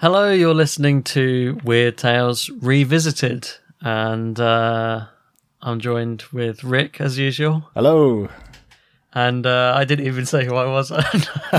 [0.00, 3.48] Hello, you're listening to Weird Tales Revisited,
[3.82, 5.06] and uh,
[5.60, 7.68] I'm joined with Rick as usual.
[7.74, 8.28] Hello.
[9.12, 10.90] And uh, I didn't even say who I was,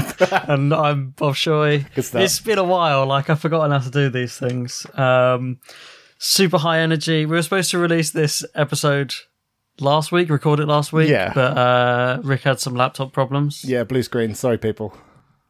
[0.47, 1.86] and I'm Bob Shoy.
[1.95, 4.88] It's been a while, like I've forgotten how to do these things.
[4.95, 5.59] Um,
[6.17, 7.25] super high energy.
[7.28, 9.14] We were supposed to release this episode
[9.80, 11.31] last week, record it last week, Yeah.
[11.36, 13.64] but uh, Rick had some laptop problems.
[13.66, 14.34] Yeah, blue screen.
[14.34, 14.97] Sorry, people.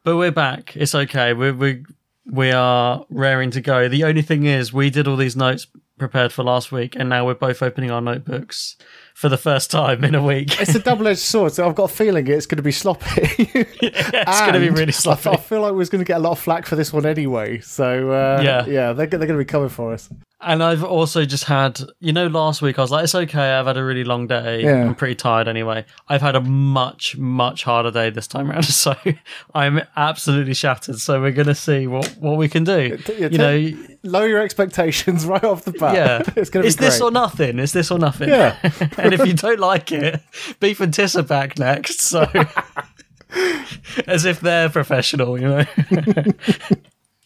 [0.03, 0.75] But we're back.
[0.75, 1.33] It's okay.
[1.33, 1.85] We we
[2.25, 3.87] we are raring to go.
[3.87, 7.25] The only thing is, we did all these notes prepared for last week, and now
[7.25, 8.75] we're both opening our notebooks
[9.13, 10.59] for the first time in a week.
[10.59, 13.05] It's a double-edged sword, so I've got a feeling it's going to be sloppy.
[13.21, 15.29] it's going to be really sloppy.
[15.29, 17.59] I feel like we're going to get a lot of flack for this one anyway.
[17.59, 18.65] So uh, Yeah.
[18.65, 20.09] yeah, they're, they're going to be coming for us.
[20.43, 23.51] And I've also just had, you know, last week I was like, it's okay.
[23.53, 24.63] I've had a really long day.
[24.63, 24.85] Yeah.
[24.85, 25.85] I'm pretty tired anyway.
[26.07, 28.65] I've had a much, much harder day this time around.
[28.81, 28.95] So
[29.53, 30.99] I'm absolutely shattered.
[30.99, 32.97] So we're going to see what, what we can do.
[33.17, 35.93] Yeah, You know, Lower your expectations right off the bat.
[35.93, 36.17] yeah.
[36.35, 37.59] it's going to be Is this or nothing?
[37.59, 38.29] Is this or nothing?
[38.29, 38.57] Yeah.
[38.97, 40.21] and if you don't like it,
[40.59, 42.01] Beef and Tiss are back next.
[42.01, 42.25] So
[44.07, 45.65] as if they're professional, you know.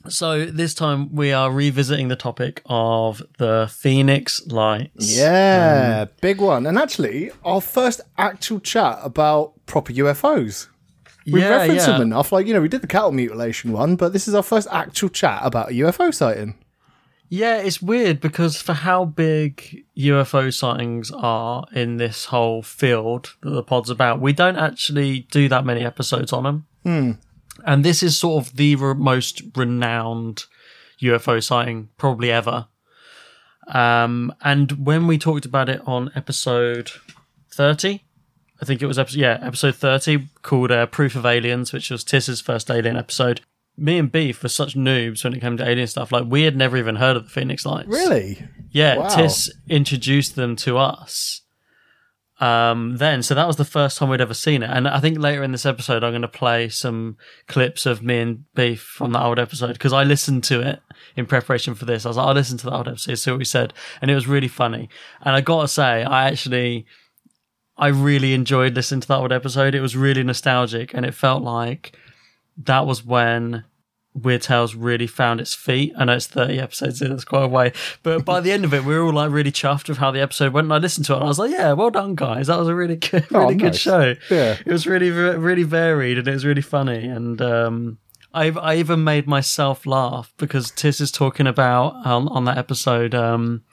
[0.09, 5.17] So this time we are revisiting the topic of the Phoenix Lights.
[5.17, 6.65] Yeah, um, big one.
[6.65, 10.67] And actually, our first actual chat about proper UFOs.
[11.25, 11.93] We yeah, referenced yeah.
[11.93, 12.31] them enough.
[12.31, 15.09] Like, you know, we did the cattle mutilation one, but this is our first actual
[15.09, 16.55] chat about a UFO sighting.
[17.29, 23.49] Yeah, it's weird because for how big UFO sightings are in this whole field that
[23.49, 26.65] the pod's about, we don't actually do that many episodes on them.
[26.83, 27.11] Hmm.
[27.65, 30.45] And this is sort of the re- most renowned
[31.01, 32.67] UFO sighting probably ever.
[33.67, 36.91] Um, and when we talked about it on episode
[37.53, 38.03] 30,
[38.61, 42.03] I think it was episode, yeah, episode 30 called uh, Proof of Aliens, which was
[42.03, 43.41] Tiss's first alien episode.
[43.77, 46.11] Me and Beef were such noobs when it came to alien stuff.
[46.11, 47.89] Like, we had never even heard of the Phoenix Lights.
[47.89, 48.41] Really?
[48.71, 49.07] Yeah, Wow.
[49.09, 51.41] Tiss introduced them to us.
[52.39, 54.69] Um, then, so that was the first time we'd ever seen it.
[54.69, 58.19] And I think later in this episode, I'm going to play some clips of me
[58.19, 60.81] and Beef from that old episode because I listened to it
[61.15, 62.05] in preparation for this.
[62.05, 63.73] I was like, I'll listen to that old episode, see what we said.
[64.01, 64.89] And it was really funny.
[65.21, 66.85] And I got to say, I actually,
[67.77, 69.73] I really enjoyed listening to that old episode.
[69.73, 71.97] It was really nostalgic and it felt like
[72.57, 73.63] that was when
[74.15, 75.93] Weird Tales really found its feet.
[75.97, 77.73] I know it's 30 episodes in, it's quite a way.
[78.01, 80.21] But by the end of it, we were all like really chuffed with how the
[80.21, 80.65] episode went.
[80.65, 82.47] And I listened to it and I was like, yeah, well done, guys.
[82.47, 84.15] That was a really good, Oh, really good show.
[84.31, 84.57] Yeah.
[84.65, 87.05] It was really, really varied and it was really funny.
[87.07, 87.97] And, um,
[88.33, 93.13] I, I even made myself laugh because Tiss is talking about um, on that episode,
[93.13, 93.63] um,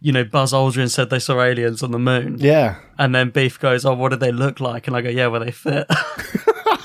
[0.00, 2.36] you know, Buzz Aldrin said they saw aliens on the moon.
[2.38, 2.76] Yeah.
[2.98, 4.86] And then Beef goes, Oh, what did they look like?
[4.86, 5.86] And I go, Yeah, well, they fit.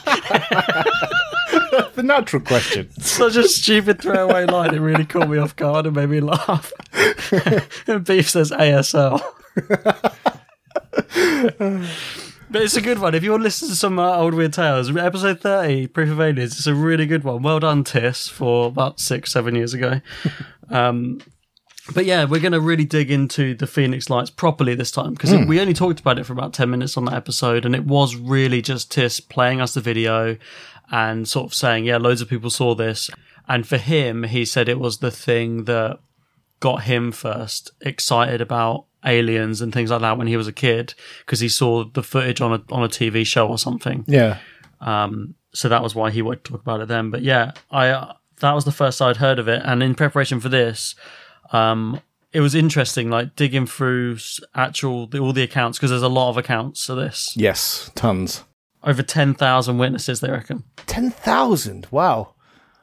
[2.00, 2.90] The natural question.
[3.02, 4.74] Such a stupid throwaway line.
[4.74, 6.72] It really caught me off guard and made me laugh.
[7.88, 9.22] and Beef says ASL.
[12.50, 13.16] but it's a good one.
[13.16, 16.22] If you want to listen to some uh, old weird tales, episode 30, Proof of
[16.22, 17.42] Aliens, it's a really good one.
[17.42, 20.00] Well done, Tiss, for about six, seven years ago.
[20.72, 21.20] Um,
[21.96, 25.34] but yeah, we're going to really dig into the Phoenix Lights properly this time because
[25.48, 28.16] we only talked about it for about 10 minutes on that episode, and it was
[28.16, 30.38] really just Tiss playing us the video
[30.92, 33.10] and sort of saying, yeah, loads of people saw this.
[33.48, 36.00] And for him, he said it was the thing that
[36.60, 40.94] got him first excited about aliens and things like that when he was a kid
[41.20, 44.04] because he saw the footage on a on a TV show or something.
[44.08, 44.40] Yeah.
[44.82, 47.10] Um, so that was why he wanted to talk about it then.
[47.10, 50.40] But yeah, I uh, that was the first I'd heard of it, and in preparation
[50.40, 50.96] for this,
[51.52, 52.02] um,
[52.32, 54.18] it was interesting, like digging through
[54.54, 57.34] actual all the accounts because there's a lot of accounts of this.
[57.36, 58.44] Yes, tons.
[58.84, 60.64] Over ten thousand witnesses, they reckon.
[60.86, 61.88] 10,000.
[61.92, 62.34] Wow.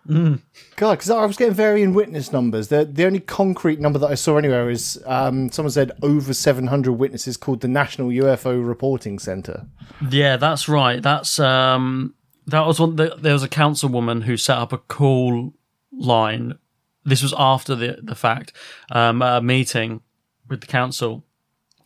[0.08, 0.40] Mm.
[0.76, 2.68] God, because I was getting varying witness numbers.
[2.68, 6.92] The the only concrete number that I saw anywhere is um, someone said over 700
[6.92, 9.66] witnesses called the National UFO Reporting Center.
[10.08, 11.02] Yeah, that's right.
[11.02, 12.14] That's um,
[12.46, 12.96] that was one.
[12.96, 15.54] The, there was a councilwoman who set up a call
[15.92, 16.56] line.
[17.04, 18.52] This was after the the fact,
[18.92, 20.02] um, a meeting
[20.48, 21.24] with the council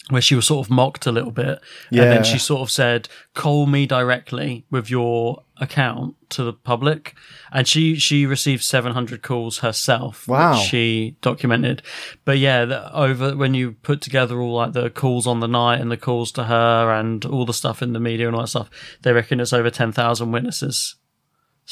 [0.09, 1.61] where she was sort of mocked a little bit,
[2.03, 7.15] and then she sort of said, "Call me directly with your account to the public,"
[7.53, 10.27] and she she received seven hundred calls herself.
[10.27, 10.53] Wow.
[10.53, 11.83] which she documented.
[12.25, 15.81] But yeah, the, over when you put together all like the calls on the night
[15.81, 18.49] and the calls to her and all the stuff in the media and all that
[18.49, 18.71] stuff,
[19.03, 20.97] they reckon it's over ten thousand witnesses.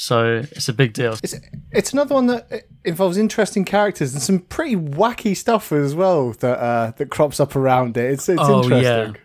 [0.01, 1.17] So it's a big deal.
[1.21, 1.35] It's
[1.71, 6.57] it's another one that involves interesting characters and some pretty wacky stuff as well that
[6.57, 8.11] uh, that crops up around it.
[8.13, 9.17] It's it's Oh, interesting.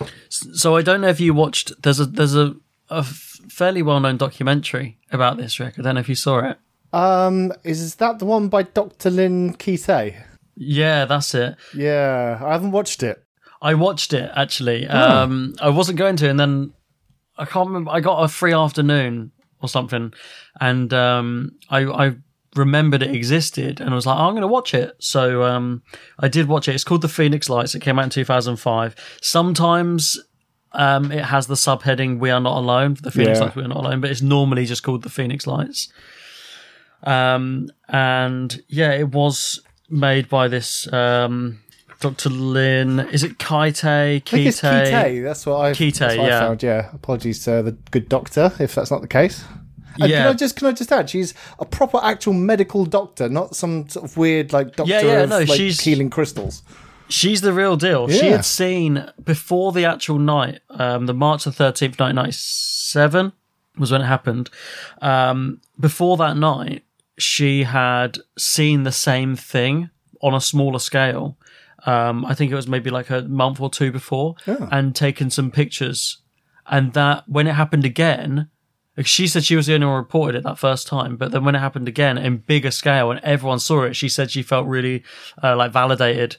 [0.00, 0.06] yeah.
[0.28, 1.72] So I don't know if you watched.
[1.82, 2.54] There's a there's a,
[2.90, 5.78] a fairly well known documentary about this, Rick.
[5.78, 6.58] I don't know if you saw it.
[6.92, 9.08] Um, is that the one by Dr.
[9.08, 10.22] Lynn Kitei?
[10.56, 11.56] Yeah, that's it.
[11.74, 13.24] Yeah, I haven't watched it.
[13.62, 14.86] I watched it actually.
[14.88, 16.74] Um, I wasn't going to, and then
[17.38, 17.92] I can't remember.
[17.92, 19.32] I got a free afternoon
[19.62, 20.12] or something,
[20.60, 22.16] and um, I, I
[22.54, 24.94] remembered it existed, and I was like, oh, I'm going to watch it.
[24.98, 25.82] So um,
[26.18, 26.74] I did watch it.
[26.74, 27.74] It's called The Phoenix Lights.
[27.74, 28.94] It came out in 2005.
[29.22, 30.18] Sometimes.
[30.74, 33.44] Um, it has the subheading "We are not alone." The Phoenix Yeah.
[33.44, 35.92] Lights, we are not alone, but it's normally just called the Phoenix Lights.
[37.02, 39.60] Um, and yeah, it was
[39.90, 41.60] made by this um,
[42.02, 42.28] Dr.
[42.30, 42.98] Lynn.
[43.00, 43.84] Is it Kaite?
[43.84, 45.22] I it's Kite?
[45.22, 46.40] That's what I, that's what I yeah.
[46.40, 46.62] found.
[46.62, 49.44] Yeah, apologies to the good doctor if that's not the case.
[50.00, 50.24] And Yeah.
[50.24, 51.08] Can I just can I just add?
[51.08, 55.20] She's a proper actual medical doctor, not some sort of weird like doctor Yeah, yeah,
[55.22, 56.62] of no, like she's- healing crystals.
[57.08, 58.08] She's the real deal.
[58.08, 63.32] She had seen before the actual night, um, the March the thirteenth, nineteen ninety seven
[63.78, 64.48] was when it happened.
[65.02, 66.84] Um, before that night,
[67.18, 69.90] she had seen the same thing
[70.22, 71.36] on a smaller scale.
[71.86, 74.34] Um, I think it was maybe like a month or two before,
[74.70, 76.18] and taken some pictures.
[76.66, 78.48] And that when it happened again,
[79.04, 81.44] she said she was the only one who reported it that first time, but then
[81.44, 84.66] when it happened again in bigger scale and everyone saw it, she said she felt
[84.66, 85.02] really
[85.42, 86.36] uh, like validated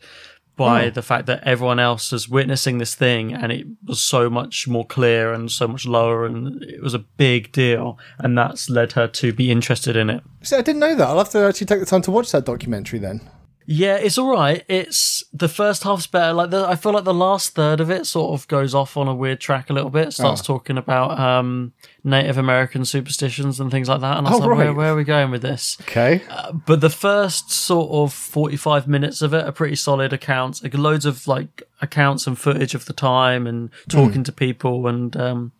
[0.55, 4.67] by the fact that everyone else was witnessing this thing and it was so much
[4.67, 8.91] more clear and so much lower and it was a big deal and that's led
[8.91, 10.23] her to be interested in it.
[10.43, 11.07] So I didn't know that.
[11.07, 13.21] I'll have to actually take the time to watch that documentary then.
[13.65, 14.63] Yeah, it's all right.
[14.67, 16.33] It's the first half's better.
[16.33, 19.07] Like the, I feel like the last third of it sort of goes off on
[19.07, 20.13] a weird track a little bit.
[20.13, 20.43] Starts Oh.
[20.45, 21.73] talking about um,
[22.03, 24.17] Native American superstitions and things like that.
[24.17, 24.75] And I was Oh, like, where, right.
[24.75, 25.77] where are we going with this?
[25.81, 26.21] Okay.
[26.65, 30.61] But the first sort of forty-five minutes of it are pretty solid accounts.
[30.63, 35.15] Like loads of like accounts and footage of the time and talking to people and
[35.17, 35.51] um,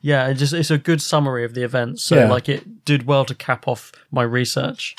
[0.00, 2.04] yeah, it just it's a good summary of the events.
[2.04, 2.28] So Yeah.
[2.28, 4.94] like it did well to cap off my research.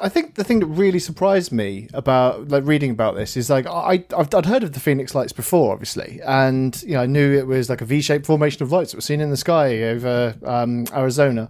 [0.00, 3.66] I think the thing that really surprised me about like reading about this is like
[3.66, 7.32] I I've, I'd heard of the Phoenix Lights before, obviously, and you know I knew
[7.32, 10.36] it was like a V-shaped formation of lights that were seen in the sky over
[10.44, 11.48] um, Arizona,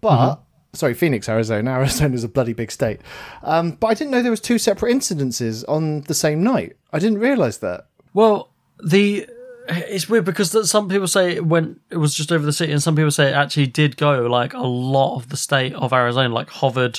[0.00, 0.40] but.
[0.72, 1.70] Sorry, Phoenix, Arizona.
[1.78, 3.00] Arizona's a bloody big state.
[3.44, 6.76] Um, but I didn't know there was two separate incidences on the same night.
[6.92, 7.86] I didn't realise that.
[8.12, 8.50] Well,
[8.84, 9.24] the
[9.68, 12.82] it's weird because some people say it went it was just over the city, and
[12.82, 16.34] some people say it actually did go like a lot of the state of Arizona,
[16.34, 16.98] like hovered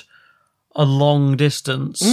[0.75, 2.03] a long distance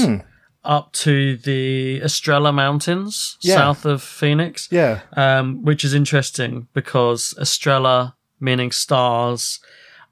[0.65, 3.57] up to the Estrella Mountains Yeah.
[3.57, 4.69] south of Phoenix.
[4.71, 5.01] Yeah.
[5.17, 9.61] um, which is interesting because Estrella meaning stars,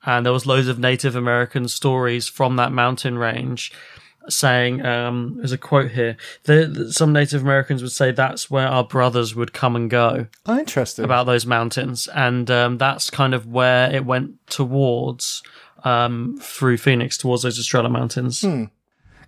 [0.04, 3.73] and there was loads of Native American stories from that mountain range
[4.28, 6.14] saying um, there's a quote here
[6.45, 10.26] the, the- some native americans would say that's where our brothers would come and go
[10.47, 11.04] Oh, interesting.
[11.07, 15.42] about those mountains and um, that's kind of where it went towards
[15.84, 18.44] um, through phoenix towards those estrella mountains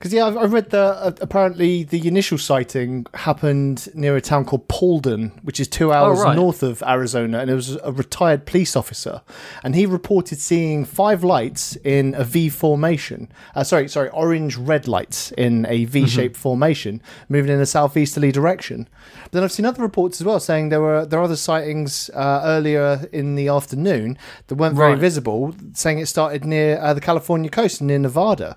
[0.03, 4.45] Because yeah, I've- I read that uh, apparently the initial sighting happened near a town
[4.45, 6.35] called Paulden, which is two hours right.
[6.35, 9.23] north of Arizona, and it was a retired police officer,
[9.63, 13.31] and he reported seeing five lights in a V formation.
[13.55, 18.89] Uh, sorry, sorry, orange red lights in a V-shaped formation, moving in a southeasterly direction.
[19.23, 22.11] But then I've seen other reports as well saying there were there are other sightings
[22.13, 24.19] uh, earlier in the afternoon
[24.49, 24.99] that weren't very Right.
[24.99, 28.57] visible, saying it started near uh, the California coast and near Nevada.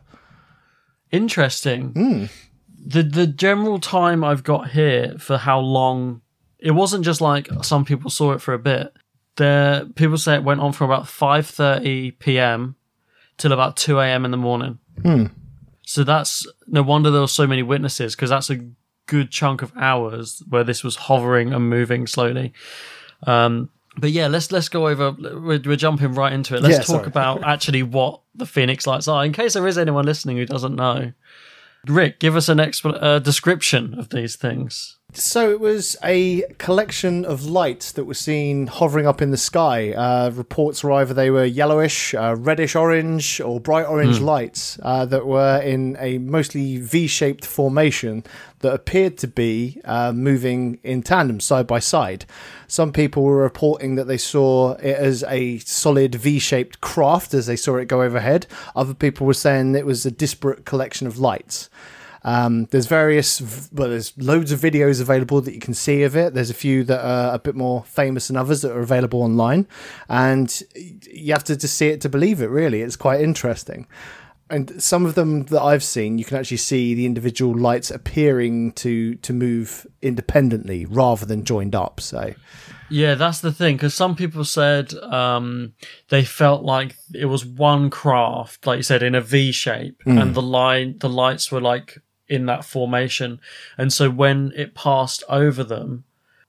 [1.12, 1.94] Interesting.
[2.88, 6.22] The the general time I've got here for how long
[6.60, 8.94] it wasn't just like some people saw it for a bit.
[9.38, 12.76] There, people say it went on from about 5:30 p.m.
[13.38, 14.24] till about 2 a.m.
[14.26, 14.80] in the morning.
[15.84, 18.60] So that's no wonder there were so many witnesses because that's a
[19.08, 22.54] good chunk of hours where this was hovering and moving slowly.
[23.28, 25.12] Um, but yeah, let's let's go over.
[25.12, 26.62] We're, we're jumping right into it.
[26.62, 27.08] Let's Yeah, talk sorry.
[27.08, 30.76] about actually what the Phoenix Lights are, in case there is anyone listening who doesn't
[30.76, 31.12] know.
[31.88, 34.98] Rick, give us an expl- uh, description of these things.
[35.18, 39.94] So it was a collection of lights that were seen hovering up in the sky.
[39.94, 45.06] Uh, reports were either they were yellowish, uh, reddish orange, or bright orange lights uh,
[45.06, 48.26] that were in a mostly V-shaped formation
[48.60, 52.26] that appeared to be uh, moving in tandem, side by side.
[52.68, 57.56] Some people were reporting that they saw it as a solid V-shaped craft as they
[57.56, 58.48] saw it go overhead.
[58.76, 61.70] Other people were saying it was a disparate collection of lights.
[62.26, 66.34] Um, there's various, well, there's loads of videos available that you can see of it.
[66.34, 69.68] There's a few that are a bit more famous than others that are available online,
[70.10, 72.48] and you have to just see it to believe it.
[72.48, 73.88] Really, it's quite interesting.
[74.50, 78.72] And some of them that I've seen, you can actually see the individual lights appearing
[78.74, 82.00] to to move independently rather than joined up.
[82.00, 82.34] So,
[82.90, 83.76] Yeah, that's the thing.
[83.76, 85.74] Because some people said um,
[86.10, 90.36] they felt like it was one craft, like you said, in a V shape, and
[90.36, 93.40] the line, the lights were like in that formation.
[93.78, 96.06] And so when it passed over them,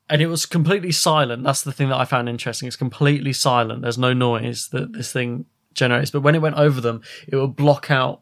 [0.09, 1.43] and it was completely silent.
[1.43, 2.69] That's the thing that I found interesting.
[2.69, 3.83] It's completely silent.
[3.83, 6.13] There's no noise that this thing generates.
[6.13, 8.21] But when it went over them, it would block out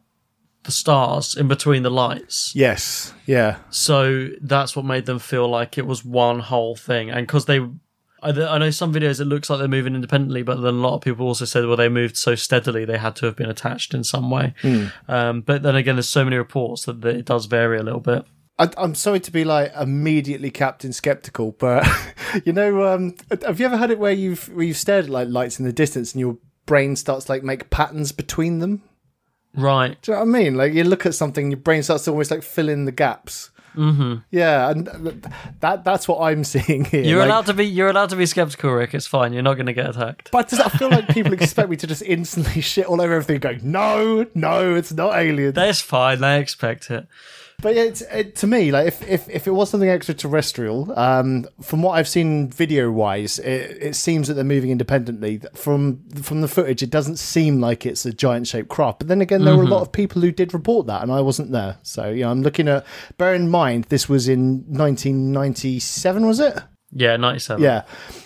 [0.63, 2.53] the stars in between the lights.
[2.55, 7.11] yes, yeah, So that's what made them feel like it was one whole thing.
[7.11, 7.61] And because they,
[8.25, 10.95] I, I know some videos it looks like they're moving independently, but then a lot
[10.95, 13.95] of people also said, well, they moved so steadily they had to have been attached
[13.95, 14.55] in some way.
[15.09, 18.25] Um, but then again, there's so many reports that it does vary a little bit.
[18.59, 21.87] I, I'm sorry to be like immediately Captain Skeptical, but
[22.45, 23.15] you know, um,
[23.45, 25.73] have you ever had it where you've where you've stared at like lights in the
[25.73, 28.83] distance and your brain starts like make patterns between them?
[29.57, 30.01] Right.
[30.03, 30.55] Do you know what I mean?
[30.55, 33.51] Like you look at something, your brain starts to almost like fill in the gaps.
[33.77, 34.15] Mm-hmm.
[34.31, 34.87] Yeah, and
[35.61, 37.03] that that's what I'm seeing here.
[37.03, 37.67] You're Like, allowed to be.
[37.67, 38.95] You're allowed to be skeptical, Rick.
[38.95, 39.33] It's fine.
[39.33, 40.31] You're not going to get attacked.
[40.31, 43.41] But does I feel like people expect me to just instantly shit all over everything,
[43.41, 46.21] going, "No, no, it's not aliens." That's fine.
[46.21, 47.07] They expect it.
[47.63, 51.47] But yeah, it's, it, to me, like if, if, if it was something extraterrestrial, um,
[51.63, 55.41] from what I've seen video wise, it, it seems that they're moving independently.
[55.55, 58.99] From from the footage, it doesn't seem like it's a giant shaped craft.
[58.99, 61.21] But then again, there were a lot of people who did report that, and I
[61.21, 61.79] wasn't there.
[61.83, 62.85] So you know, I'm looking at.
[63.17, 66.59] Bear in mind, this was in 1997, was it?
[66.97, 67.63] Yeah, ninety-seven.
[67.63, 67.83] Yeah.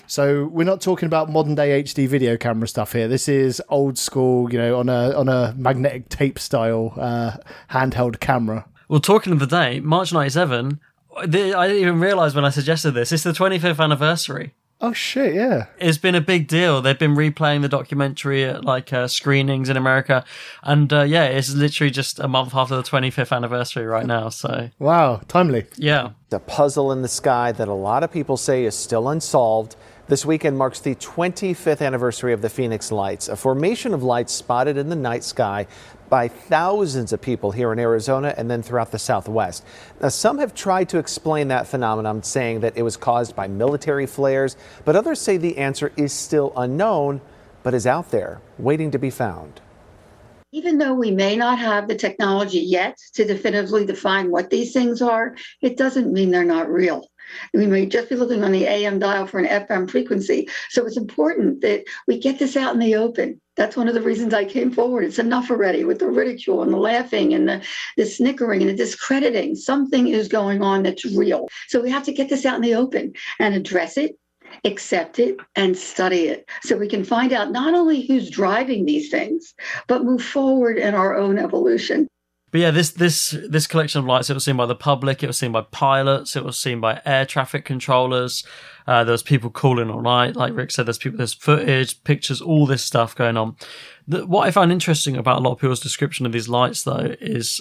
[0.06, 3.08] So we're not talking about modern day HD video camera stuff here.
[3.08, 7.38] This is old school, you know, on a on a magnetic tape style uh,
[7.70, 8.66] handheld camera.
[8.88, 10.80] Well, talking of the date, March ninety-seven.
[11.26, 13.12] the- I didn't even realize when I suggested this.
[13.12, 14.54] It's the twenty-fifth anniversary.
[14.80, 15.34] Oh shit!
[15.34, 15.66] Yeah.
[15.80, 16.80] it's been a big deal.
[16.80, 20.24] They've been replaying the documentary at like uh, screenings in America,
[20.62, 24.28] and uh, yeah, it's literally just a month after the 25th anniversary right now.
[24.28, 25.20] So Wow.
[25.26, 25.66] Timely.
[25.76, 29.74] yeah, A puzzle in the sky that a lot of people say is still unsolved.
[30.06, 34.76] This weekend marks the 25th anniversary of the Phoenix Lights, a formation of lights spotted
[34.78, 35.66] in the night sky
[36.08, 39.64] by thousands of people here in Arizona and then throughout the Southwest.
[40.00, 44.06] Now, some have tried to explain that phenomenon, saying that it was caused by military
[44.06, 47.20] flares, but others say the answer is still unknown,
[47.62, 49.60] but is out there, waiting to be found.
[50.50, 55.02] Even though we may not have the technology yet to definitively define what these things
[55.02, 57.06] are, it doesn't mean they're not real.
[57.54, 60.48] We may just be looking on the AM dial for an FM frequency.
[60.70, 63.40] So it's important that we get this out in the open.
[63.56, 65.04] That's one of the reasons I came forward.
[65.04, 67.64] It's enough already with the ridicule and the laughing and the,
[67.96, 69.56] the snickering and the discrediting.
[69.56, 71.48] Something is going on that's real.
[71.66, 74.16] So we have to get this out in the open and address it
[74.64, 79.10] accept it and study it so we can find out not only who's driving these
[79.10, 79.54] things
[79.86, 82.08] but move forward in our own evolution
[82.50, 85.26] but yeah, this this this collection of lights it was seen by the public, it
[85.26, 88.44] was seen by pilots, it was seen by air traffic controllers.
[88.86, 90.86] Uh, there was people calling all night, like Rick said.
[90.86, 93.56] There's people, there's footage, pictures, all this stuff going on.
[94.06, 97.14] The, what I found interesting about a lot of people's description of these lights, though,
[97.20, 97.60] is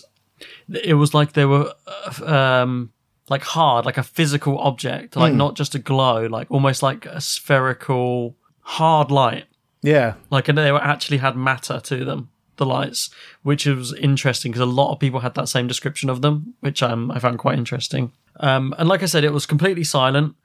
[0.69, 2.93] it was like they were uh, um,
[3.29, 7.19] like hard, like a physical object, like not just a glow, like almost like a
[7.19, 9.45] spherical hard light.
[9.81, 10.15] Yeah.
[10.29, 13.09] Like and they were actually had matter to them, the lights,
[13.43, 16.83] which was interesting because a lot of people had that same description of them, which
[16.83, 18.11] um, I found quite interesting.
[18.39, 20.35] Um, and like I said, it was completely silent.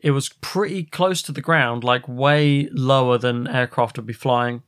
[0.00, 4.62] It was pretty close to the ground, like way lower than aircraft would be flying,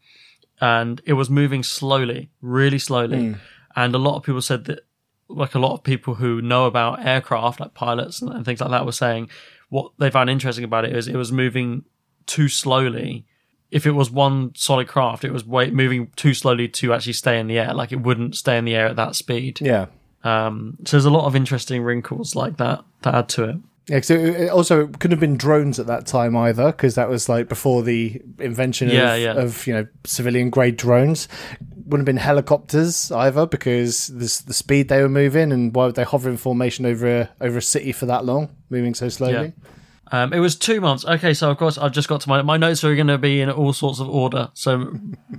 [0.60, 3.36] and it was moving slowly, really slowly.
[3.76, 4.80] And a lot of people said that,
[5.28, 8.70] like a lot of people who know about aircraft, like pilots and, and things like
[8.70, 9.30] that, were saying
[9.68, 11.84] what they found interesting about it is it was moving
[12.26, 13.24] too slowly.
[13.70, 17.38] If it was one solid craft, it was way, moving too slowly to actually stay
[17.38, 17.72] in the air.
[17.72, 19.60] Like it wouldn't stay in the air at that speed.
[19.60, 19.86] Yeah.
[20.24, 23.56] Um, so there's a lot of interesting wrinkles like that that add to it.
[23.86, 27.08] Yeah, because it, also it couldn't have been drones at that time either, because that
[27.08, 29.32] was like before the invention Yeah, of, yeah.
[29.32, 31.28] of you know civilian grade drones.
[31.86, 35.96] Wouldn't have been helicopters either, because this, the speed they were moving and why would
[35.96, 39.54] they hover in formation over a, over a city for that long, moving so slowly?
[40.12, 41.04] Um, it was two months.
[41.04, 43.40] Okay, so of course I've just got to my my notes are going to be
[43.40, 44.48] in all sorts of order.
[44.54, 44.92] So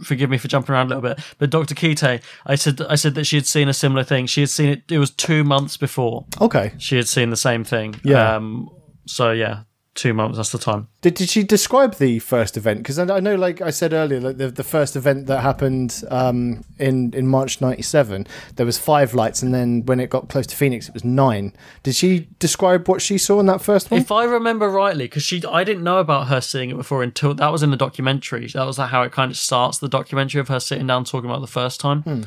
[0.04, 1.20] forgive me for jumping around a little bit.
[1.38, 1.76] But Dr.
[1.76, 4.26] Kite, I said I said that she had seen a similar thing.
[4.28, 4.84] She had seen it.
[4.90, 6.74] It was two months before Okay.
[6.78, 7.96] she had seen the same thing.
[8.04, 8.36] Yeah.
[8.36, 8.70] Um,
[9.08, 10.38] so yeah, two months.
[10.38, 10.88] That's the time.
[11.02, 12.80] Did, did she describe the first event?
[12.80, 16.04] Because I, I know, like I said earlier, like the, the first event that happened
[16.10, 20.48] um, in in March '97, there was five lights, and then when it got close
[20.48, 21.54] to Phoenix, it was nine.
[21.84, 24.00] Did she describe what she saw in that first one?
[24.00, 27.34] If I remember rightly, because she, I didn't know about her seeing it before until
[27.34, 28.48] that was in the documentary.
[28.48, 31.42] That was how it kind of starts the documentary of her sitting down talking about
[31.42, 32.26] the first time,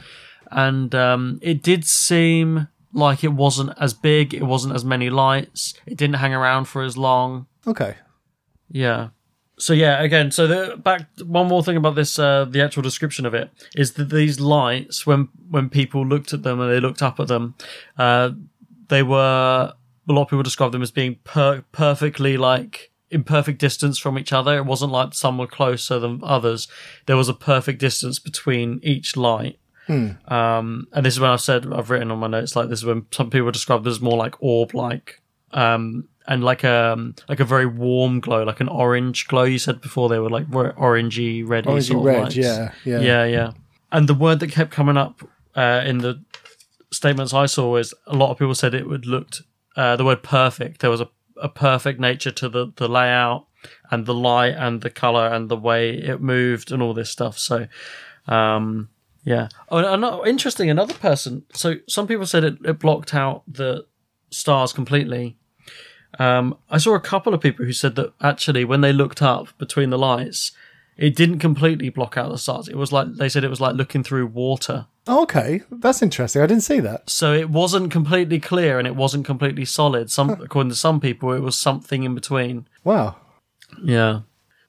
[0.51, 4.33] and um, it did seem like it wasn't as big.
[4.35, 5.75] It wasn't as many lights.
[5.87, 7.47] It didn't hang around for as long.
[7.67, 7.97] Okay.
[8.69, 9.09] Yeah.
[9.57, 13.25] So yeah, again, so the back one more thing about this uh the actual description
[13.25, 17.03] of it is that these lights when when people looked at them and they looked
[17.03, 17.55] up at them,
[17.97, 18.31] uh
[18.89, 19.73] they were
[20.09, 24.19] a lot of people describe them as being per- perfectly like in perfect distance from
[24.19, 24.57] each other.
[24.57, 26.67] It wasn't like some were closer than others.
[27.07, 29.59] There was a perfect distance between each light.
[30.27, 32.85] Um, and this is when I've said I've written on my notes like this is
[32.85, 35.21] when some people describe this as more like orb like
[35.53, 39.81] um and like a like a very warm glow like an orange glow you said
[39.81, 42.37] before they were like were orangey reddy Orangey sort of red, lights.
[42.37, 43.01] yeah, yeah.
[43.01, 43.51] yeah yeah
[43.93, 45.23] and the word that kept coming up
[45.55, 46.23] uh in the
[46.93, 49.43] statements I saw is a lot of people said it would looked
[49.77, 51.09] uh the word perfect there was a,
[51.41, 53.47] a perfect nature to the the layout
[53.91, 57.39] and the light and the color and the way it moved and all this stuff
[57.39, 57.67] so
[58.29, 58.89] um
[59.25, 59.49] yeah.
[59.71, 60.71] Oh, another, interesting.
[60.71, 61.45] Another person.
[61.55, 63.87] So some people said it, it blocked out the
[64.31, 65.37] stars completely.
[66.19, 69.57] Um, I saw a couple of people who said that actually, when they looked up
[69.59, 70.53] between the lights,
[70.97, 72.69] it didn't completely block out the stars.
[72.69, 74.87] It was like they said it was like looking through water.
[75.09, 76.41] Okay, that's interesting.
[76.41, 77.11] I didn't see that.
[77.11, 80.11] So it wasn't completely clear and it wasn't completely solid.
[80.11, 82.67] Some, according to some people, it was something in between.
[82.85, 83.17] Wow.
[83.83, 84.21] Yeah.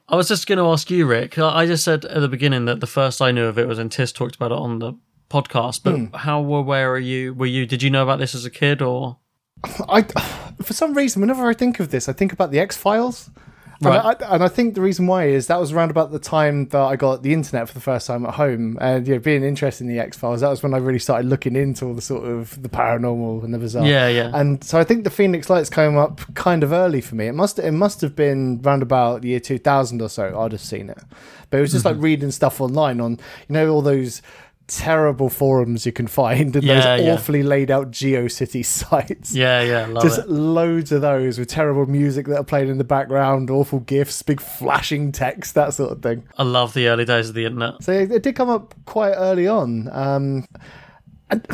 [0.08, 1.40] I was just going to ask you, Rick.
[1.40, 3.90] I just said at the beginning that the first I knew of it was when
[3.90, 4.94] Tis talked about it on the
[5.30, 5.82] podcast.
[5.84, 7.34] But how aware are you?
[7.34, 7.66] Were you?
[7.66, 9.18] Did you know about this as a kid, or
[9.64, 10.02] I,
[10.62, 13.30] for some reason, whenever I think of this, I think about the X Files.
[13.82, 13.98] Right.
[13.98, 16.70] And, I, and I think the reason why is that was around about the time
[16.70, 19.44] that I got the internet for the first time at home, and you know, being
[19.44, 20.40] interested in the X Files.
[20.40, 23.54] That was when I really started looking into all the sort of the paranormal and
[23.54, 23.86] the bizarre.
[23.86, 24.32] Yeah, yeah.
[24.34, 27.28] And so I think the Phoenix Lights came up kind of early for me.
[27.28, 30.40] It must it must have been round about the year two thousand or so.
[30.40, 31.02] I'd have seen it,
[31.50, 31.96] but it was just Mm-hmm.
[31.98, 33.12] like reading stuff online on
[33.50, 34.22] you know all those
[34.68, 37.14] terrible forums you can find and Yeah, those yeah.
[37.14, 40.30] awfully laid out GeoCity sites yeah, yeah, love just it.
[40.30, 44.42] loads of those with terrible music that are playing in the background, awful gifs, big
[44.42, 46.24] flashing text, that sort of thing.
[46.38, 47.84] I love the early days of the internet.
[47.84, 49.88] So it, it did come up quite early on.
[49.92, 50.48] Um,
[51.30, 51.46] and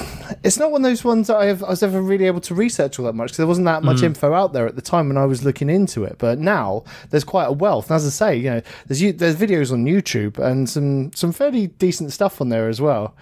[0.43, 2.55] it's not one of those ones that I, have, I was ever really able to
[2.55, 4.03] research all that much because there wasn't that much mm.
[4.03, 6.17] info out there at the time when I was looking into it.
[6.17, 7.89] But now there's quite a wealth.
[7.89, 11.67] And as I say, you know, there's there's videos on YouTube and some some fairly
[11.67, 13.15] decent stuff on there as well.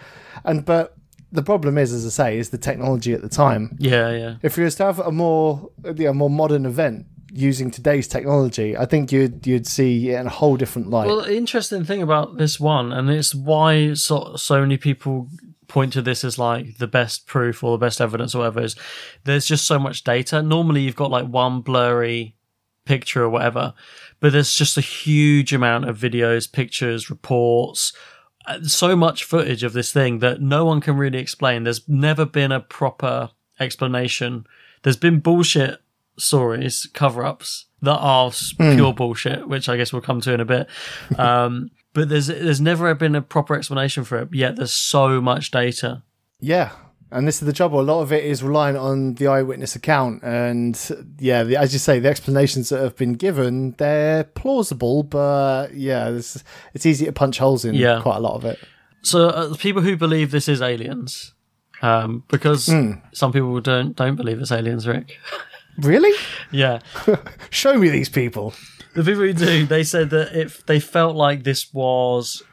[0.43, 0.95] And but
[1.31, 4.35] the problem is, as I say, is the technology at the time Yeah, yeah.
[4.41, 8.75] if you was to have a more you know, more modern event using today's technology,
[8.75, 11.05] I think you'd you'd see it in a whole different light.
[11.07, 15.27] Well, the interesting thing about this one, and it's why so, so many people
[15.69, 18.75] point to this as like the best proof or the best evidence or whatever, is
[19.23, 20.41] there's just so much data.
[20.43, 22.35] Normally, you've got like one blurry
[22.85, 23.73] picture or whatever,
[24.19, 27.93] but there's just a huge amount of videos, pictures, reports,
[28.47, 31.63] uh, so much footage of this thing that no one can really explain.
[31.63, 33.29] There's never been a proper
[33.59, 34.45] explanation.
[34.81, 35.79] There's been bullshit
[36.17, 40.39] stories, cover ups that are s- pure bullshit, which I guess we'll come to in
[40.39, 40.67] a bit.
[41.17, 44.29] Um, but there's there's never been a proper explanation for it.
[44.33, 46.03] Yet there's so much data.
[46.39, 46.71] yeah.
[47.11, 47.79] And this is the trouble.
[47.79, 50.79] A lot of it is reliant on the eyewitness account, and
[51.17, 56.09] yeah, the, as you say, the explanations that have been given they're plausible, but yeah,
[56.09, 56.43] it's,
[56.75, 57.99] it's easy to punch holes in Yeah.
[58.03, 58.59] quite a lot of it.
[59.01, 61.33] So uh, people who believe this is aliens,
[61.81, 62.65] um, because
[63.11, 65.17] some people don't don't believe it's aliens, Rick.
[65.79, 66.13] Really?
[66.51, 66.77] yeah,
[67.49, 68.53] Show me these people.
[68.93, 72.43] The people who do, they said that if they felt like this was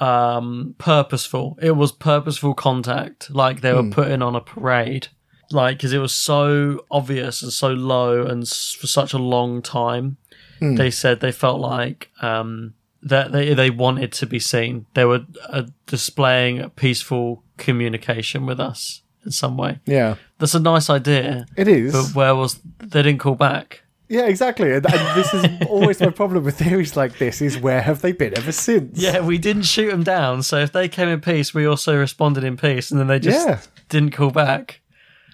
[0.00, 5.08] um purposeful, it was purposeful contact, like they were putting on a parade,
[5.50, 9.62] like because it was so obvious and so low and s- for such a long
[9.62, 10.16] time.
[10.60, 14.86] they said they felt like um, that they they wanted to be seen.
[14.94, 19.80] They were uh, displaying peaceful communication with us in some way.
[19.86, 21.46] Yeah, That's a nice idea.
[21.56, 21.92] it is.
[21.92, 23.82] But where was they didn't call back?
[24.08, 24.72] Yeah, exactly.
[24.72, 28.12] And, and this is always my problem with theories like this: is where have they
[28.12, 28.98] been ever since?
[28.98, 30.42] Yeah, we didn't shoot them down.
[30.42, 33.46] So if they came in peace, we also responded in peace, and then they just
[33.46, 33.60] Yeah.
[33.88, 34.80] didn't call back.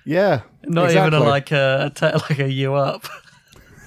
[0.04, 0.42] yeah.
[0.64, 1.16] Not exactly.
[1.18, 3.06] even a, like a, a te- like a you up.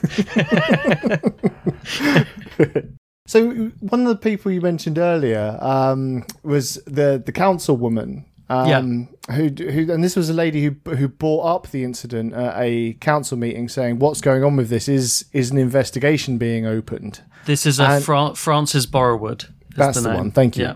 [3.28, 8.24] So one of the people you mentioned earlier um, was the the councilwoman.
[8.48, 12.56] Um, who, who, and this was a lady who who brought up the incident at
[12.58, 14.88] a council meeting, saying, "What's going on with this?
[14.88, 19.46] Is is an investigation being opened?" This is a Fra- Frances Barwood.
[19.46, 20.18] is That's the, name.
[20.18, 20.32] one.
[20.32, 20.66] Thank you.
[20.66, 20.76] Yeah.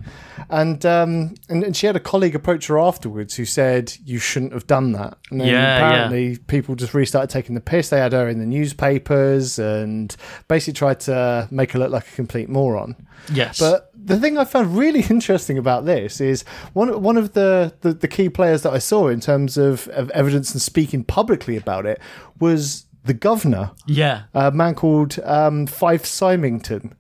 [0.50, 4.54] And, um, and and she had a colleague approach her afterwards who said you shouldn't
[4.54, 5.18] have done that.
[5.30, 7.90] And then Yeah, apparently people just restarted taking the piss.
[7.90, 10.16] They had her in the newspapers and
[10.48, 12.96] basically tried to make her look like a complete moron.
[13.32, 13.60] Yes.
[13.60, 17.94] But the thing I found really interesting about this is one one of the, the,
[17.94, 21.86] the key players that I saw in terms of, of evidence and speaking publicly about
[21.86, 22.00] it
[22.40, 24.24] was the governor, yeah.
[24.34, 26.96] a man called um, Fife Symington,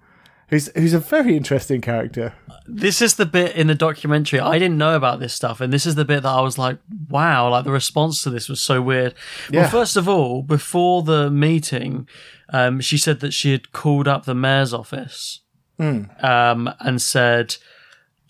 [0.49, 2.33] who's who's a very interesting character.
[2.65, 4.39] This is the bit in the documentary.
[4.39, 6.77] I didn't know about this stuff, and this is the bit that I was like,
[7.09, 9.13] "Wow!" Like the response to this was so weird.
[9.49, 9.61] Yeah.
[9.61, 12.07] Well, first of all, before the meeting,
[12.49, 15.41] um, she said that she had called up the mayor's office
[16.21, 17.55] um, and said,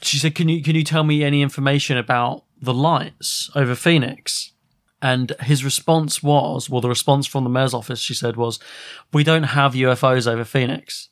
[0.01, 4.51] "She said, can you can you tell me any information about the lights over Phoenix?"
[5.01, 8.60] And his response was, well, the response from the mayor's office, she said, was,
[9.13, 11.10] "We don't have UFOs over Phoenix."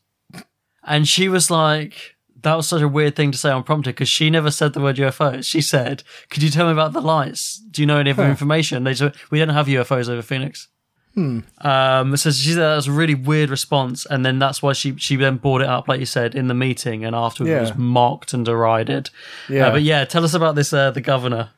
[0.88, 4.10] And she was like, that was such a weird thing to say on prompter because
[4.10, 5.46] she never said the word UFOs.
[5.46, 7.58] She said, Could you tell me about the lights?
[7.58, 8.84] Do you know any of the information?
[8.84, 10.68] They said, We don't have UFOs over Phoenix.
[11.14, 11.40] Hmm.
[11.62, 14.06] Um, so she said that was a really weird response.
[14.06, 16.54] And then that's why she, she then brought it up, like you said, in the
[16.54, 17.04] meeting.
[17.04, 19.10] And afterwards it was mocked and derided.
[19.50, 19.68] Yeah.
[19.68, 21.50] Uh, but yeah, tell us about this, uh, the governor.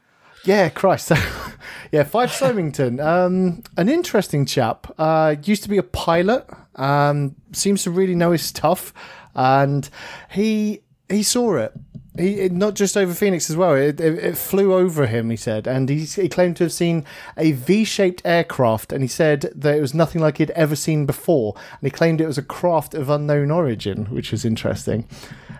[0.46, 1.12] Yeah, Christ.
[1.92, 4.88] yeah, Fife Symington, um, an interesting chap.
[4.98, 6.48] Uh, used to be a pilot.
[6.76, 8.94] Um, seems to really know his stuff,
[9.36, 9.90] and
[10.32, 11.74] he he saw it.
[12.18, 13.76] He it, not just over Phoenix as well.
[13.76, 15.30] It, it, it flew over him.
[15.30, 17.06] He said, and he he claimed to have seen
[17.38, 21.54] a V-shaped aircraft, and he said that it was nothing like he'd ever seen before.
[21.56, 25.08] And he claimed it was a craft of unknown origin, which was interesting.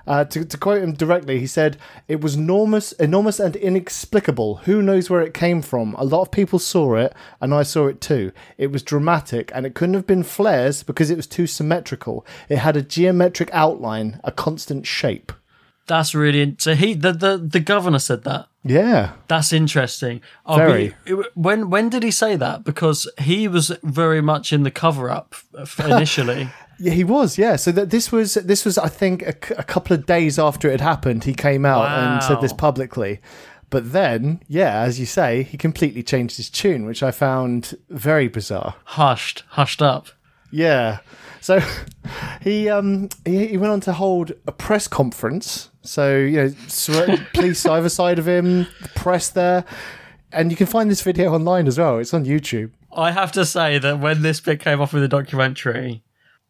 [0.10, 4.56] Uh, to, to quote him directly, he said, It was enormous, enormous and inexplicable.
[4.66, 5.94] Who knows where it came from?
[6.00, 8.32] A lot of people saw it, and I saw it too.
[8.58, 12.26] It was dramatic, and it couldn't have been flares because it was too symmetrical.
[12.50, 15.32] It had a geometric outline, a constant shape.
[15.86, 18.48] That's really, so he, the, the, the governor said that.
[18.64, 19.12] Yeah.
[19.28, 20.22] That's interesting.
[20.44, 20.96] Oh, Very.
[21.06, 22.64] it- when when did he say that?
[22.64, 25.36] Because he was very much in the cover up
[25.86, 26.50] initially.
[26.80, 27.38] Yeah, he was.
[27.38, 30.72] Yeah, so that this was this was I think a couple of days after it
[30.72, 31.26] had happened.
[31.26, 33.20] He came out and said this publicly,
[33.70, 38.28] but then, yeah, as you say, he completely changed his tune, which I found very
[38.28, 38.76] bizarre.
[38.84, 40.08] hushed, hushed up.
[40.52, 41.00] Yeah.
[41.42, 41.62] So
[42.42, 45.70] he um he, he went on to hold a press conference.
[45.82, 49.66] So you know, police either side of him, the press there,
[50.32, 52.00] and you can find this video online as well.
[52.00, 52.72] It's on YouTube.
[52.92, 56.02] I have to say that when this bit came off with the documentary,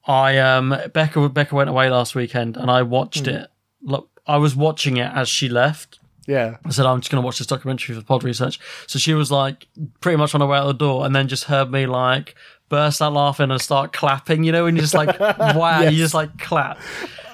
[0.09, 3.47] I um Becca Becca went away last weekend and I watched it.
[3.83, 5.99] Look, I was watching it as she left.
[6.25, 6.57] Yeah.
[6.65, 8.59] I said I'm just going to watch this documentary for pod research.
[8.87, 9.67] So she was like
[10.01, 12.33] pretty much on her way out the door, and then just heard me like
[12.69, 14.43] burst out laughing and start clapping.
[14.43, 16.79] You know, and you're just like wow, you just like clap.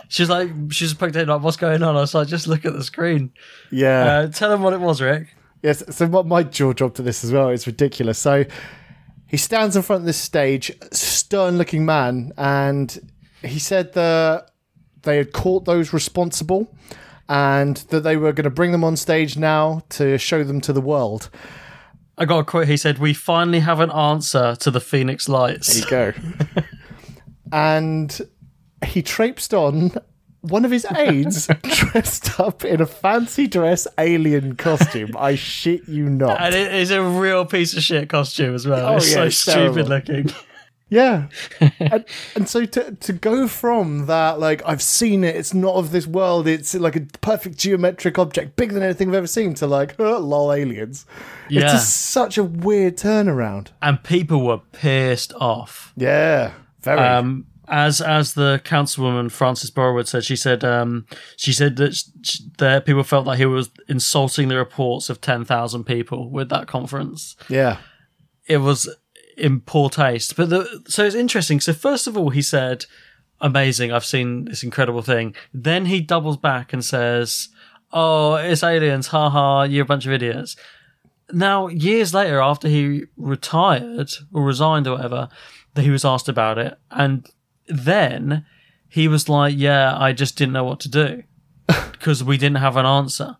[0.10, 1.96] She's like she's poked in like what's going on.
[1.96, 3.32] I was like just look at the screen.
[3.72, 4.04] Yeah.
[4.06, 5.30] Uh, tell them what it was, Rick.
[5.64, 7.50] Yes, so what my jaw dropped to this as well.
[7.50, 8.20] It's ridiculous.
[8.20, 8.44] So
[9.28, 10.72] he stands in front of this stage,
[11.26, 13.12] stern looking man, and
[13.42, 14.52] he said that
[15.02, 16.72] they had caught those responsible
[17.28, 20.72] and that they were going to bring them on stage now to show them to
[20.72, 21.32] the world.
[22.16, 22.68] I got a quote.
[22.68, 26.62] He said, "We finally have an answer to the Phoenix Lights." There you go.
[27.52, 28.22] and
[28.86, 29.94] he traipsed on.
[30.42, 35.18] One of his aides dressed up in a fancy dress alien costume.
[35.18, 36.40] I shit you not.
[36.40, 38.94] And it is a real piece of shit costume as well.
[38.94, 39.90] Oh, it's yeah, so it's stupid terrible.
[39.90, 40.32] looking.
[40.90, 41.28] Yeah.
[41.80, 45.92] and, and so to to go from that, like I've seen it, it's not of
[45.92, 49.68] this world, it's like a perfect geometric object, bigger than anything I've ever seen, to
[49.68, 51.06] like, oh, lol, aliens.
[51.46, 51.72] It's Yeah.
[51.72, 53.68] just such a weird turnaround.
[53.82, 55.92] And people were pissed off.
[55.98, 56.52] Yeah.
[56.82, 57.00] Very.
[57.00, 62.42] Um, as as the councilwoman Frances Barwood said, she said um, she said that sh-
[62.60, 66.68] that people felt that he was insulting the reports of ten thousand people with that
[66.68, 67.36] conference.
[67.50, 67.78] yeah.
[68.48, 68.88] It was
[69.38, 70.36] in poor taste.
[70.36, 71.60] But the so it's interesting.
[71.60, 72.86] So first of all, he said
[73.42, 73.92] amazing.
[73.92, 75.36] I've seen this incredible thing.
[75.54, 77.50] Then he doubles back and says,
[77.92, 79.08] "Oh, it's aliens.
[79.08, 79.64] Ha ha.
[79.64, 80.56] You're a bunch of idiots."
[81.32, 85.30] Now, years later, after he retired or resigned or whatever,
[85.74, 87.28] that he was asked about it, and
[87.68, 88.46] then
[88.88, 91.24] he was like, "Yeah, I just didn't know what to do
[91.92, 93.38] because we didn't have an answer."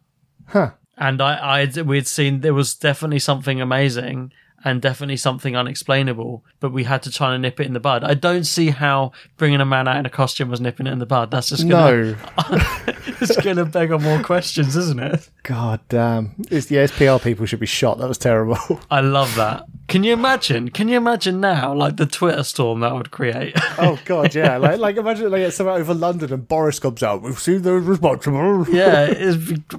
[0.48, 0.72] Huh.
[0.98, 4.32] And I, I, we'd seen there was definitely something amazing
[4.66, 8.04] and definitely something unexplainable, but we had to try and nip it in the bud.
[8.04, 10.98] I don't see how bringing a man out in a costume was nipping it in
[10.98, 11.30] the bud.
[11.30, 12.18] That's just gonna, No.
[13.22, 15.30] it's going to beg on more questions, isn't it?
[15.44, 16.34] God damn.
[16.50, 18.00] It's, the SPR people should be shot.
[18.00, 18.58] That was terrible.
[18.92, 19.66] I love that.
[19.88, 20.70] Can you imagine?
[20.70, 23.54] Can you imagine now, like the Twitter storm that would create?
[23.78, 24.58] oh, God, yeah.
[24.58, 27.22] Like, like imagine like it's somewhere over London and Boris comes out.
[27.22, 28.68] We've seen those responsible.
[28.70, 29.08] yeah,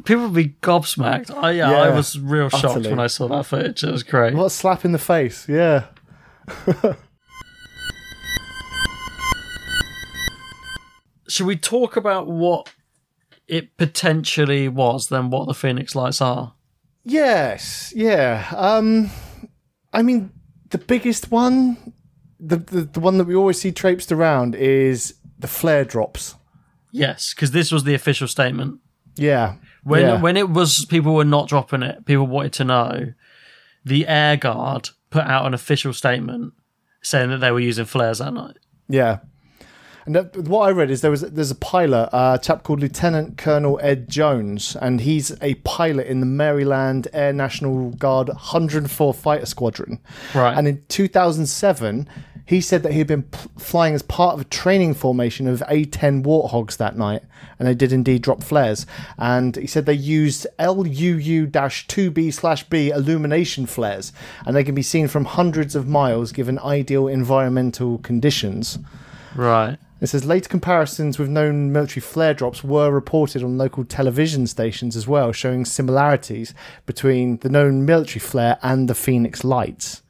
[0.04, 1.34] people would be gobsmacked.
[1.34, 2.90] I, yeah, I was real shocked utterly.
[2.90, 3.82] when I saw that footage.
[3.82, 4.34] It was great.
[4.34, 5.48] What a slap in the face.
[5.48, 5.86] Yeah.
[11.28, 12.72] Should we talk about what
[13.48, 16.54] it potentially was than what the Phoenix Lights are?
[17.04, 18.46] Yes, yeah.
[18.56, 19.10] Um,
[19.92, 20.32] I mean,
[20.70, 21.94] the biggest one,
[22.40, 26.34] the, the the one that we always see traipsed around is the flare drops.
[26.90, 28.80] Yes, because this was the official statement.
[29.16, 29.54] Yeah,
[29.84, 30.20] When yeah.
[30.20, 33.12] when it was people were not dropping it, people wanted to know.
[33.84, 36.52] The Air Guard put out an official statement
[37.02, 38.56] saying that they were using flares that night.
[38.88, 39.18] Yeah.
[40.06, 42.78] And that, what I read is there was there's a pilot, uh, a chap called
[42.80, 49.12] Lieutenant Colonel Ed Jones, and he's a pilot in the Maryland Air National Guard 104
[49.12, 49.98] Fighter Squadron.
[50.32, 50.56] Right.
[50.56, 52.08] And in 2007,
[52.44, 55.60] he said that he had been p- flying as part of a training formation of
[55.66, 57.22] A-10 Warthogs that night,
[57.58, 58.86] and they did indeed drop flares.
[59.18, 61.50] And he said they used LUU-2B/B
[62.94, 64.12] illumination flares,
[64.46, 68.78] and they can be seen from hundreds of miles given ideal environmental conditions.
[69.34, 69.78] Right.
[70.00, 74.94] It says later comparisons with known military flare drops were reported on local television stations
[74.94, 76.52] as well, showing similarities
[76.84, 80.02] between the known military flare and the Phoenix lights.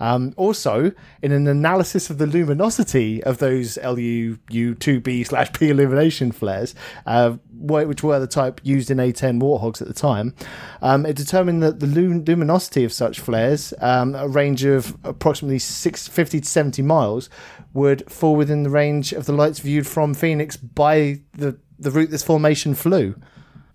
[0.00, 6.74] Um, also, in an analysis of the luminosity of those LU-2B slash P illumination flares,
[7.06, 10.34] uh, which were the type used in A10 Warthogs at the time,
[10.82, 15.58] um, it determined that the lum- luminosity of such flares, um, a range of approximately
[15.58, 17.28] 650 to 70 miles,
[17.72, 22.10] would fall within the range of the lights viewed from Phoenix by the, the route
[22.10, 23.14] this formation flew.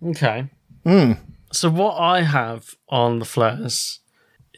[0.03, 0.49] Okay.
[1.51, 3.99] So what I have on the flares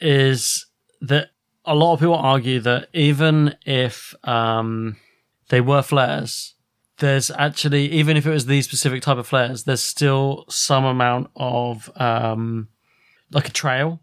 [0.02, 0.66] is
[1.02, 1.30] that
[1.68, 4.96] a lot of people argue that even if um,
[5.50, 6.56] they were flares,
[7.00, 11.30] there's actually even if it was these specific type of flares, there's still some amount
[11.36, 12.70] of um,
[13.32, 14.00] like a trail,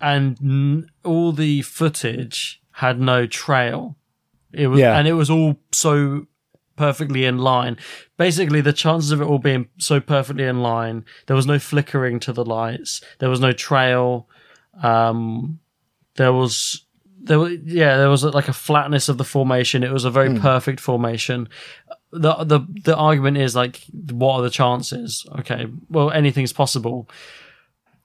[0.00, 3.96] and n- all the footage had no trail.
[4.52, 4.96] It was, Yeah.
[4.98, 6.26] and it was all so
[6.76, 7.76] perfectly in line.
[8.16, 12.20] Basically, the chances of it all being so perfectly in line, there was no flickering
[12.20, 14.28] to the lights, there was no trail,
[14.82, 15.58] um,
[16.16, 16.84] there was
[17.24, 19.82] there was yeah there was like a flatness of the formation.
[19.82, 20.40] It was a very hmm.
[20.40, 21.48] perfect formation.
[22.12, 25.26] The the the argument is like, what are the chances?
[25.40, 27.08] Okay, well anything's possible.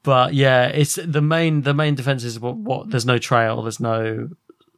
[0.04, 3.80] But yeah, it's the main the main defense is what, what there's no trail, there's
[3.80, 4.30] no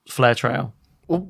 [0.07, 0.73] flare trail.
[1.07, 1.27] Well,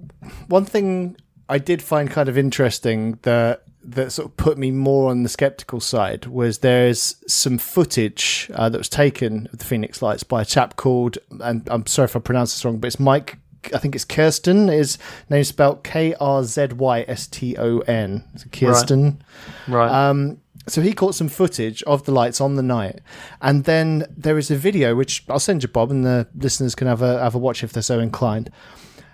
[0.47, 1.17] one thing
[1.49, 5.29] I did find kind of interesting that that sort of put me more on the
[5.29, 10.41] skeptical side was there's some footage uh, that was taken of the Phoenix Lights by
[10.41, 13.37] a chap called, and I'm sorry if I pronounce this wrong, but it's Mike.
[13.73, 14.71] I think it's Krzyston.
[14.71, 14.97] His
[15.29, 18.23] name spelled K R Z Y S T O N.
[18.37, 19.19] Krzyston.
[19.67, 19.91] Right.
[19.91, 23.01] Um, so he caught some footage of the lights on the night,
[23.41, 26.87] and then there is a video which I'll send you, Bob, and the listeners can
[26.87, 28.51] have a have a watch if they're so inclined.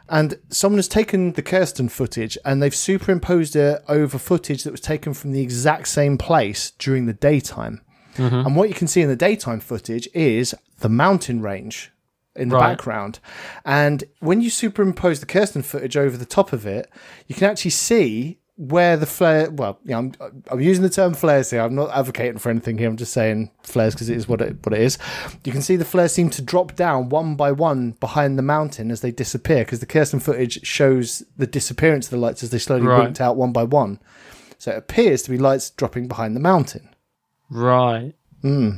[0.08, 4.82] And someone has taken the Krzyston footage and they've superimposed it over footage that was
[4.82, 7.82] taken from the exact same place during the daytime.
[8.16, 8.48] Mm-hmm.
[8.48, 11.92] And what you can see in the daytime footage is the mountain range
[12.36, 12.72] in the Right.
[12.72, 13.20] background.
[13.66, 16.90] And when you superimpose the Krzyston footage over the top of it,
[17.28, 19.50] you can actually see where the flare.
[19.52, 20.14] Well, yeah, I'm
[20.50, 21.62] I'm using the term flares here.
[21.62, 22.88] I'm not advocating for anything here.
[22.90, 24.98] I'm just saying flares because it is what it what it is.
[25.44, 28.92] You can see the flares seem to drop down one by one behind the mountain
[28.92, 32.58] as they disappear because the Krzyston footage shows the disappearance of the lights as they
[32.60, 33.04] slowly Right.
[33.04, 34.00] winked out one by one.
[34.58, 36.90] So it appears to be lights dropping behind the mountain.
[37.50, 38.14] Right.
[38.42, 38.70] Hmm.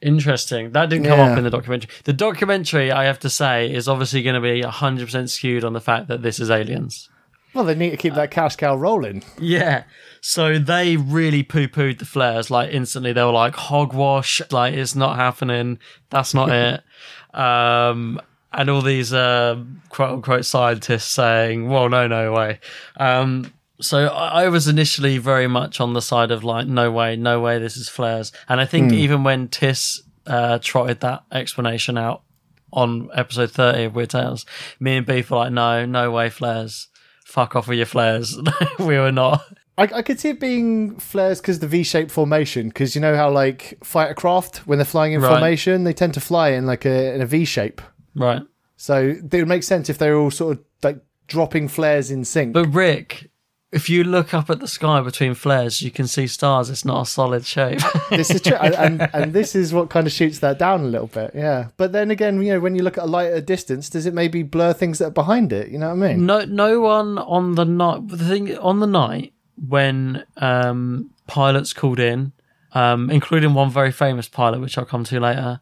[0.00, 0.70] Interesting.
[0.72, 1.32] That didn't come Yeah.
[1.32, 1.90] up in the documentary.
[2.04, 5.80] The documentary, I have to say, is obviously going to be 100% skewed on the
[5.80, 7.08] fact that this is aliens.
[7.58, 9.24] Well, they need to keep that cash cow rolling.
[9.36, 9.82] Yeah.
[10.20, 13.12] So they really poo pooed the flares like instantly.
[13.12, 15.80] They were like, hogwash, like it's not happening.
[16.08, 16.84] That's not it.
[17.36, 18.20] Um,
[18.52, 22.60] and all these uh, quote unquote scientists saying, "Well, no, no way."
[22.96, 27.16] Um, so I, I was initially very much on the side of like, "No way,
[27.16, 31.98] no way, this is flares." And I think even when Tiss uh, trotted that explanation
[31.98, 32.22] out
[32.72, 34.46] on episode thirty of Weird Tales,
[34.78, 36.86] me and Beef were like, "No, no way, flares."
[37.28, 38.38] Fuck off with your flares.
[38.78, 39.42] we were not.
[39.76, 42.68] I, I could see it being flares because the V-shaped formation.
[42.68, 45.28] Because you know how like fighter craft when they're flying in Right.
[45.28, 47.82] formation, they tend to fly in like a in a V shape.
[48.14, 48.40] Right.
[48.76, 52.24] So it would make sense if they were all sort of like dropping flares in
[52.24, 52.54] sync.
[52.54, 53.30] But Rick,
[53.70, 56.70] if you look up at the sky between flares, you can see stars.
[56.70, 57.80] It's not a solid shape.
[58.10, 60.88] this is true, and, and and this is what kind of shoots that down a
[60.88, 61.32] little bit.
[61.34, 63.90] Yeah, but then again, you know, when you look at a light at a distance,
[63.90, 65.68] does it maybe blur things that are behind it?
[65.68, 66.24] You know what I mean?
[66.24, 68.08] no, no one on the night.
[68.08, 69.34] The thing on the night
[69.68, 72.32] when um, pilots called in,
[72.72, 75.60] um, including one very famous pilot, which I'll come to later,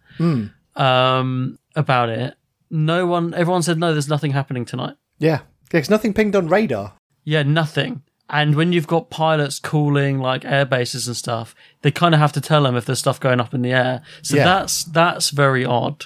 [0.77, 2.35] um, about it.
[2.71, 3.93] No one, everyone said no.
[3.93, 4.95] There's nothing happening tonight.
[5.19, 6.95] Yeah, because nothing pinged on radar.
[7.27, 8.03] Yeah, nothing.
[8.31, 12.33] And when you've got pilots calling like air bases and stuff, they kind of have
[12.33, 14.03] to tell them if there's stuff going up in the air.
[14.23, 14.45] So Yeah.
[14.45, 16.05] that's that's very odd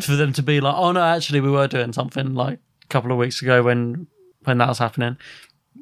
[0.00, 3.10] for them to be like, oh no, actually we were doing something like a couple
[3.12, 4.06] of weeks ago when
[4.44, 5.16] when that was happening.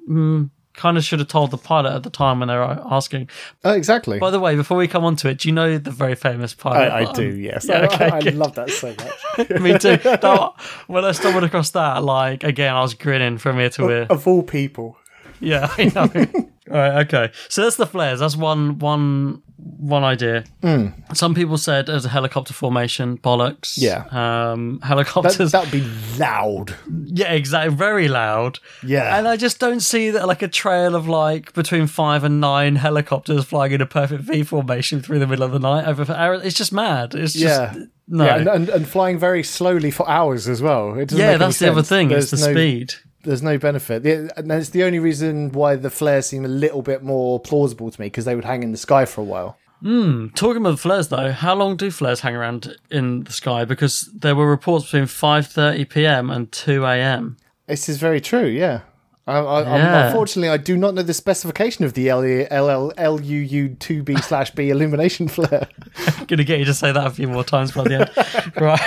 [0.08, 3.28] Mm, kind of should have told the pilot at the time when they were asking.
[3.64, 4.18] Oh, exactly.
[4.18, 6.54] By the way, before we come on to it, do you know the very famous
[6.54, 6.90] pilot?
[6.92, 7.30] I, I do.
[7.30, 9.50] Um, yes, Yeah, okay, I, I love that so much.
[9.60, 9.96] Me too.
[9.96, 10.52] That-
[10.86, 14.06] when I stumbled across that, like again, I was grinning from ear to ear.
[14.08, 14.96] of all people.
[15.40, 16.48] Yeah, I know.
[16.70, 17.32] All right, okay.
[17.48, 18.20] So that's the flares.
[18.20, 20.44] That's one one one idea.
[20.62, 20.88] Hmm.
[21.14, 23.74] Some people said as a helicopter formation, bollocks.
[23.76, 24.04] Yeah.
[24.10, 25.52] Um, helicopters.
[25.52, 25.86] that would be
[26.18, 26.74] loud.
[27.06, 27.74] yeah, exactly.
[27.74, 28.60] Very loud.
[28.84, 29.18] Yeah.
[29.18, 32.76] And I just don't see that like a trail of like between five and nine
[32.76, 36.04] helicopters flying in a perfect V formation through the middle of the night over.
[36.04, 36.42] For hours.
[36.44, 37.14] It's just mad.
[37.14, 37.84] It's just yeah.
[38.06, 38.24] no.
[38.24, 40.98] Yeah, and, and, and flying very slowly for hours as well.
[40.98, 42.08] It yeah, that's the other thing.
[42.08, 42.94] There's It's the no, speed.
[43.24, 44.06] There's no benefit.
[44.36, 48.00] And that's the only reason why the flares seem a little bit more plausible to
[48.00, 49.58] me because they would hang in the sky for a while.
[49.80, 53.64] Hmm, talking about the flares, though, how long do flares hang around in the sky?
[53.64, 56.30] Because there were reports between 5:30 p.m.
[56.30, 57.36] and 2 a.m.
[57.66, 58.46] This is very true.
[58.46, 58.80] Yeah.
[59.28, 60.06] I, I, Yeah.
[60.06, 65.68] unfortunately, I do not know the specification of the LUU2B slash B illumination flare.
[66.26, 68.10] Gonna get you to say that a few more times by the end,
[68.60, 68.80] right?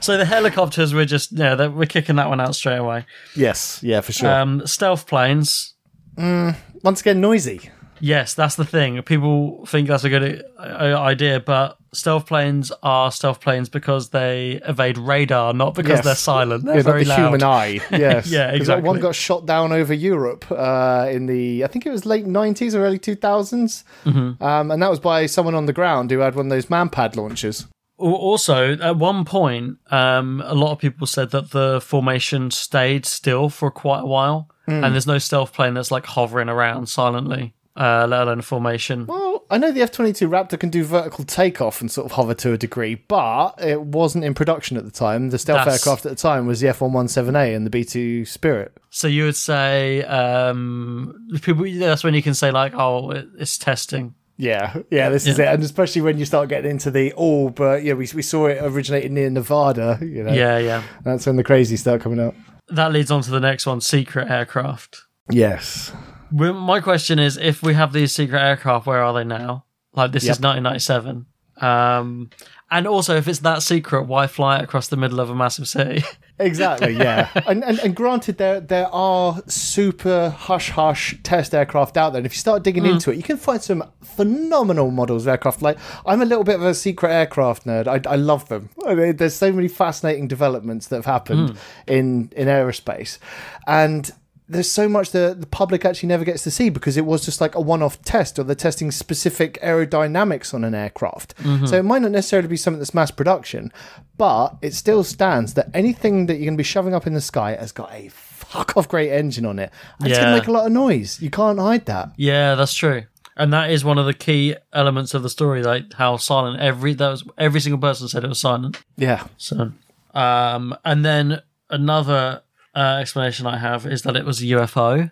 [0.00, 3.06] So the helicopters, we're just yeah, we're kicking that one out straight away.
[3.36, 3.80] yes.
[3.82, 4.30] Yeah, for sure.
[4.30, 5.74] Um, stealth planes,
[6.16, 7.70] Once again, noisy.
[8.00, 9.00] Yes, that's the thing.
[9.02, 14.60] People think that's a good uh, idea, but stealth planes are stealth planes because they
[14.66, 16.04] evade radar, not because Yes.
[16.04, 16.64] they're silent.
[16.64, 17.18] They're Yeah, very the loud.
[17.18, 17.80] human eye.
[17.90, 18.30] Yes.
[18.30, 22.04] yeah, that One got shot down over Europe uh, in the, I think it was
[22.06, 23.84] late 90s or early 2000s.
[24.04, 24.42] Mm-hmm.
[24.42, 27.16] Um, and that was by someone on the ground who had one of those manpad
[27.16, 27.66] launchers.
[28.00, 33.04] Al- Also, at one point, um, a lot of people said that the formation stayed
[33.06, 34.84] still for quite a while, Hmm.
[34.84, 39.06] and there's no stealth plane that's like hovering around silently, uh, let alone a formation.
[39.06, 42.34] Well, I know the F 22 Raptor can do vertical takeoff and sort of hover
[42.34, 45.30] to a degree, but it wasn't in production at the time.
[45.30, 48.24] The stealth That's- aircraft at the time was the F 117A and the B 2
[48.24, 48.76] Spirit.
[48.90, 51.64] So you would say, um, people.
[51.78, 54.14] That's when you can say like, oh, it's testing.
[54.40, 55.48] Yeah, yeah, this is it.
[55.48, 58.58] And especially when you start getting into the, oh, but yeah, we, we saw it
[58.62, 60.32] originated near Nevada, you know.
[60.32, 60.84] Yeah, yeah.
[61.04, 62.36] That's when the crazy start coming out.
[62.68, 65.06] That leads on to the next one: secret aircraft.
[65.30, 65.92] Yes.
[66.32, 69.64] Well, My question is, if we have these secret aircraft, where are they now?
[69.94, 71.26] Like this is 1997.
[71.60, 72.30] Um,
[72.70, 75.68] and also, if it's that secret, why fly it across the middle of a massive
[75.68, 76.04] city?
[76.40, 77.28] Exactly, yeah.
[77.48, 82.20] and, and and granted, there there are super hush hush test aircraft out there.
[82.20, 85.62] And if you start digging into it, you can find some phenomenal models of aircraft.
[85.62, 87.88] Like I'm a little bit of a secret aircraft nerd.
[87.88, 88.70] I, I love them.
[88.86, 93.18] I mean, there's so many fascinating developments that have happened in in aerospace,
[93.66, 94.08] and.
[94.48, 97.40] There's so much that the public actually never gets to see because it was just
[97.40, 101.34] like a one-off test, or they're testing specific aerodynamics on an aircraft.
[101.66, 103.72] So it might not necessarily be something that's mass production,
[104.16, 107.20] but it still stands that anything that you're going to be shoving up in the
[107.20, 109.70] sky has got a fuck off great engine on it.
[110.00, 111.20] And It's going to make a lot of noise.
[111.20, 112.12] You can't hide that.
[112.16, 113.02] yeah, that's true.
[113.36, 116.94] And that is one of the key elements of the story, like how silent every
[116.94, 117.22] that was.
[117.38, 118.82] Every single person said it was silent.
[118.96, 119.26] Yeah.
[119.36, 119.70] So,
[120.12, 122.42] um, and then another
[122.74, 125.10] uh, explanation I have is that it was a UFO.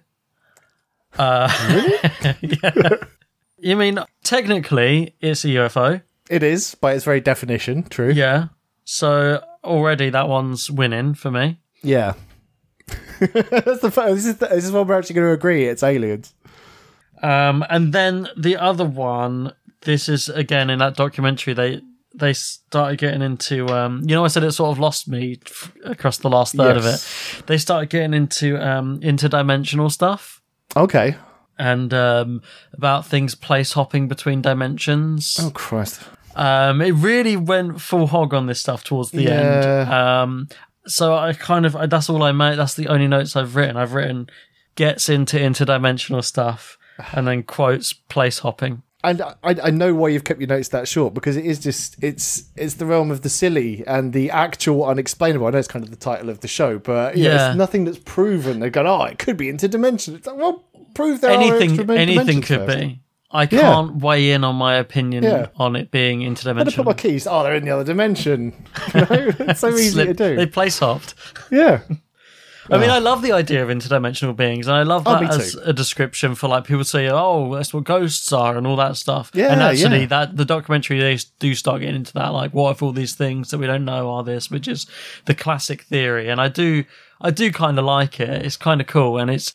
[1.18, 2.96] Uh, yeah.
[3.58, 6.02] You mean technically it's a UFO?
[6.28, 8.10] It is, by its very definition, true.
[8.10, 8.48] Yeah.
[8.84, 11.60] So already that one's winning for me.
[11.82, 12.14] Yeah.
[13.20, 14.14] That's the fun.
[14.14, 15.66] This is the, this is what we're actually going to agree.
[15.66, 16.34] It's aliens.
[17.22, 19.52] Um, and then the other one,
[19.82, 21.54] this is again in that documentary.
[21.54, 21.80] They
[22.18, 25.72] they started getting into um you know I said it sort of lost me f-
[25.84, 26.84] across the last third Yes.
[26.84, 27.46] of it.
[27.46, 30.40] They started getting into um interdimensional stuff
[30.74, 31.16] Okay.
[31.58, 32.42] and um
[32.72, 35.36] about things place hopping between dimensions.
[35.40, 36.00] Oh Christ.
[36.34, 39.90] Um, it really went full hog on this stuff towards the end.
[39.90, 40.48] Um,
[40.86, 42.56] so I kind of that's all I made.
[42.58, 43.76] That's the only notes I've written.
[43.78, 44.28] I've written
[44.74, 46.76] gets into interdimensional stuff
[47.12, 48.82] and then quotes place hopping.
[49.08, 51.96] And I, I know why you've kept your notes that short because it is just
[52.02, 55.46] it's it's the realm of the silly and the actual unexplainable.
[55.46, 57.48] I know it's kind of the title of the show, but yeah, Yeah.
[57.50, 58.58] it's nothing that's proven.
[58.60, 60.16] They're going, oh, it could be interdimensional.
[60.16, 62.78] It's like, well, prove there are anything anything could first.
[62.78, 63.00] be.
[63.30, 65.46] I can't weigh in on my opinion Yeah.
[65.56, 66.48] on it being interdimensional.
[66.50, 67.26] I'm gonna put my keys.
[67.26, 68.54] Oh, they're in the other dimension.
[68.94, 69.32] You know?
[69.40, 70.36] it's so easy to do.
[70.36, 71.14] They place hopped.
[71.50, 71.80] yeah.
[72.70, 75.28] I mean, I love the idea of interdimensional beings, and I love Oh, that me
[75.28, 75.60] as too.
[75.64, 79.30] a description for like people say, "Oh, that's what ghosts are," and all that stuff.
[79.34, 80.06] Yeah, and actually, yeah.
[80.06, 83.50] that the documentary they do start getting into that, like, what if all these things
[83.50, 84.86] that we don't know are this, which is
[85.26, 86.84] the classic theory, and I do,
[87.20, 88.44] I do kind of like it.
[88.44, 89.52] It's kind of cool, and it's.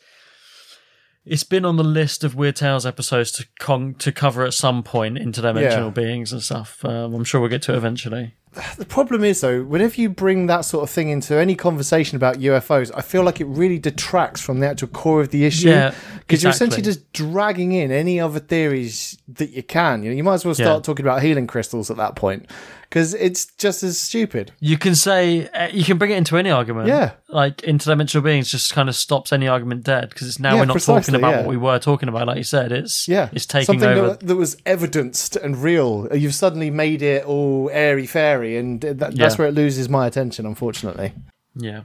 [1.24, 4.82] It's been on the list of Weird Tales episodes to con- to cover at some
[4.82, 5.90] point interdimensional Yeah.
[5.90, 6.84] beings and stuff.
[6.84, 8.34] Um, I'm sure we'll get to it eventually.
[8.76, 12.38] The problem is though, whenever you bring that sort of thing into any conversation about
[12.38, 15.70] UFOs, I feel like it really detracts from the actual core of the issue.
[15.70, 20.02] Yeah, because you're essentially just dragging in any other theories that you can.
[20.02, 20.82] You know, you might as well start Yeah.
[20.82, 22.46] talking about healing crystals at that point,
[22.92, 24.52] because it's just as stupid.
[24.60, 26.88] You can say uh, you can bring it into any argument.
[26.88, 27.12] Yeah.
[27.30, 30.66] like interdimensional beings just kind of stops any argument dead because it's now Yeah, we're
[30.66, 31.38] not talking about yeah.
[31.38, 32.26] what we were talking about.
[32.26, 34.08] Like you said, it's Yeah, it's taking something over.
[34.08, 36.06] that, that was evidenced and real.
[36.14, 40.44] You've suddenly made it all airy fairy, and that, that's where it loses my attention,
[40.44, 41.14] unfortunately.
[41.56, 41.84] yeah,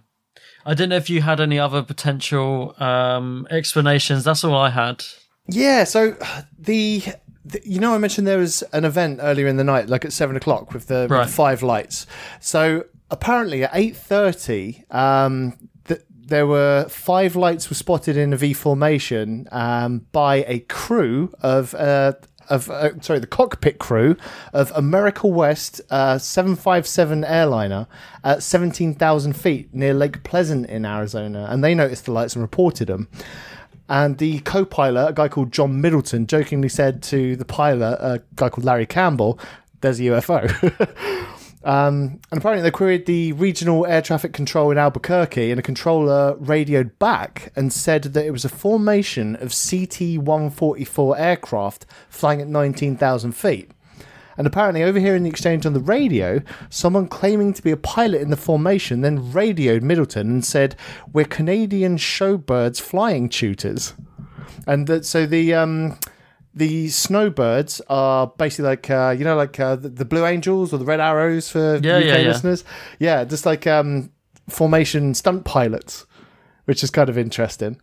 [0.66, 4.26] I don't know if you had any other potential um, explanations.
[4.26, 5.06] That's all I had.
[5.48, 6.18] Yeah, so
[6.60, 7.02] the,
[7.64, 10.36] you know I mentioned there was an event earlier in the night, like at seven
[10.36, 12.06] o'clock with the, with the five lights.
[12.40, 18.38] So apparently at eight thirty, um, th- there were five lights were spotted in a
[18.38, 21.74] V formation um, by a crew of.
[21.76, 22.14] Uh,
[22.50, 24.16] of uh, sorry, the cockpit crew
[24.54, 27.88] of America West uh, 757 airliner
[28.24, 32.88] at 17,000 feet near Lake Pleasant in Arizona, and they noticed the lights and reported
[32.88, 33.10] them.
[33.90, 38.22] And the co pilot, a guy called John Middleton, jokingly said to the pilot, a
[38.36, 39.40] guy called Larry Campbell,
[39.82, 40.48] there's a UFO.
[41.64, 46.36] um, and apparently they queried the regional air traffic control in Albuquerque, and a controller
[46.36, 52.48] radioed back and said that it was a formation of CT 144 aircraft flying at
[52.48, 53.72] 19,000 feet.
[54.38, 58.30] And apparently, overhearing the exchange on the radio, someone claiming to be a pilot in
[58.30, 60.76] the formation then radioed Middleton and said,
[61.12, 63.94] "We're Canadian snowbirds flying tutors."
[64.68, 65.98] And that so the um,
[66.54, 70.78] the snowbirds are basically like uh, you know like uh, the, the Blue Angels or
[70.78, 72.28] the Red Arrows for Yeah, UK yeah, yeah.
[72.28, 72.64] listeners.
[73.00, 74.12] Yeah, just like um,
[74.50, 76.06] formation stunt pilots,
[76.66, 77.80] which is kind of interesting.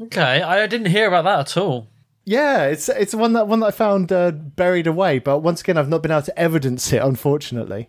[0.00, 1.88] Okay, I didn't hear about that at all.
[2.24, 5.76] Yeah, it's it's one that one that I found uh, buried away, but once again,
[5.76, 7.88] I've not been able to evidence it, unfortunately.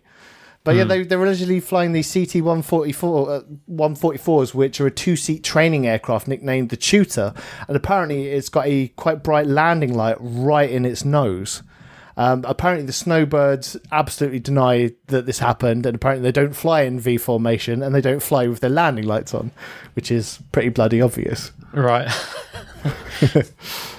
[0.64, 4.54] But yeah, they they were allegedly flying the CT one forty four one forty fours,
[4.54, 7.34] which are a two seat training aircraft nicknamed the Tutor,
[7.68, 11.62] and apparently it's got a quite bright landing light right in its nose.
[12.16, 16.98] Um, apparently, the snowbirds absolutely deny that this happened, and apparently they don't fly in
[16.98, 19.50] V formation and they don't fly with their landing lights on,
[19.94, 21.52] which is pretty bloody obvious.
[21.72, 22.08] Right.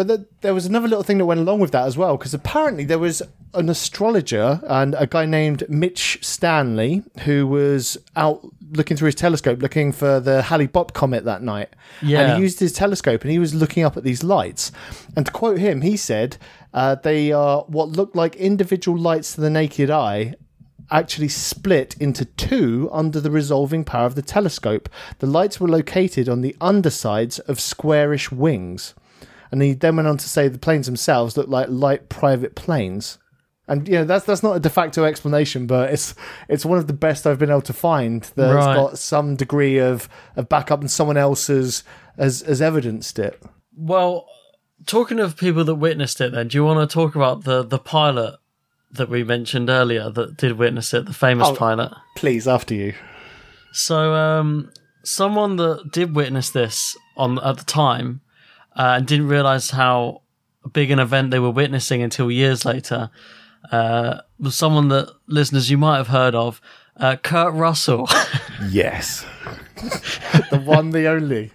[0.00, 2.32] But the, there was another little thing that went along with that as well, because
[2.32, 3.20] apparently there was
[3.52, 8.40] an astrologer and a guy named Mitch Stanley who was out
[8.70, 11.68] looking through his telescope looking for the Hale-Bopp comet that night.
[12.00, 12.20] Yeah.
[12.20, 14.72] And he used his telescope and he was looking up at these lights.
[15.14, 16.38] And to quote him, he said,
[16.72, 20.34] uh, they are what look like individual lights to the naked eye
[20.90, 24.88] actually split into two under the resolving power of the telescope.
[25.18, 28.94] The lights were located on the undersides of squarish wings.
[29.52, 33.18] And he then went on to say the planes themselves look like light private planes.
[33.66, 36.14] And you know that's that's not a de facto explanation, but it's
[36.48, 38.74] it's one of the best I've been able to find that's Right.
[38.74, 41.84] got some degree of, of backup and someone else has,
[42.18, 43.40] has has evidenced it.
[43.76, 44.26] Well,
[44.86, 47.78] talking of people that witnessed it, then do you want to talk about the the
[47.78, 48.36] pilot
[48.92, 51.54] that we mentioned earlier that did witness it, the famous Oh.
[51.54, 51.92] pilot?
[52.16, 52.94] Please, after you.
[53.72, 54.72] So, um,
[55.04, 58.20] someone that did witness this on at the time
[58.76, 60.22] uh, and didn't realize how
[60.72, 63.10] big an event they were witnessing until years later
[63.72, 66.60] uh, was someone that listeners you might have heard of,
[66.96, 68.08] uh, Kurt Russell.
[68.70, 69.24] Yes.
[70.50, 71.50] the one, the only.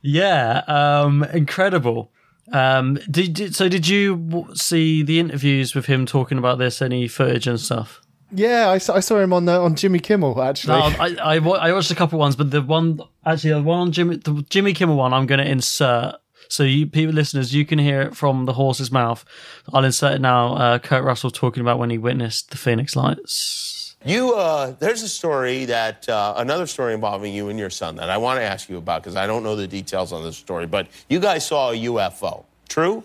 [0.00, 2.12] yeah, um, incredible.
[2.52, 3.68] Um, did, did so?
[3.68, 6.80] Did you see the interviews with him talking about this?
[6.80, 8.00] Any footage and stuff?
[8.32, 10.78] Yeah, I saw, I saw him on uh, on Jimmy Kimmel actually.
[10.78, 13.92] No, I, I I watched a couple ones, but the one actually the one on
[13.92, 16.14] Jimmy the Jimmy Kimmel one I'm going to insert.
[16.50, 19.24] So you people listeners, you can hear it from the horse's mouth.
[19.72, 20.54] I'll insert it now.
[20.54, 23.94] Uh, Kurt Russell talking about when he witnessed the Phoenix Lights.
[24.04, 28.08] You, uh, there's a story that, uh, another story involving you and your son that
[28.08, 30.66] I want to ask you about because I don't know the details on this story,
[30.66, 32.44] but you guys saw a UFO.
[32.68, 33.04] True?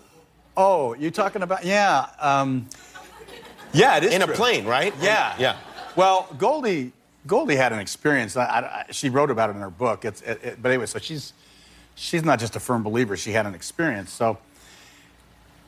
[0.56, 2.66] Oh, you're talking about yeah, um,
[3.74, 4.94] yeah, it is In a plane, right?
[5.00, 5.56] Yeah, Yeah.
[5.96, 6.92] Well, Goldie,
[7.26, 8.36] Goldie had an experience.
[8.36, 10.04] I, I, I- she wrote about it in her book.
[10.04, 11.32] It's, it, it- but anyway, so she's
[11.96, 13.16] she's not just a firm believer.
[13.16, 14.12] She had an experience.
[14.12, 14.38] So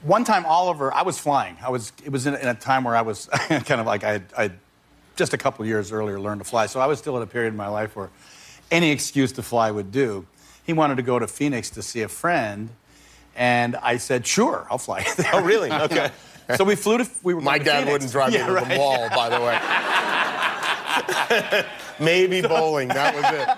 [0.03, 1.57] one time, Oliver, I was flying.
[1.61, 1.91] I was.
[2.05, 4.53] It was in, a- in a time where I was kind of like I, I
[5.17, 6.67] just a couple years earlier learned to fly.
[6.67, 8.09] So I was still at a period in my life where
[8.71, 10.25] any excuse to fly would do.
[10.65, 12.69] He wanted to go to Phoenix to see a friend,
[13.35, 15.71] and I said, "Sure, I'll fly." there." Oh, really?
[15.73, 16.11] Okay.
[16.57, 17.09] So we flew to.
[17.25, 17.93] We were My dad Phoenix.
[17.93, 18.69] wouldn't drive Yeah, me to right.
[18.69, 19.59] the mall, by the way.
[22.01, 22.89] Maybe bowling.
[22.89, 23.49] That was it.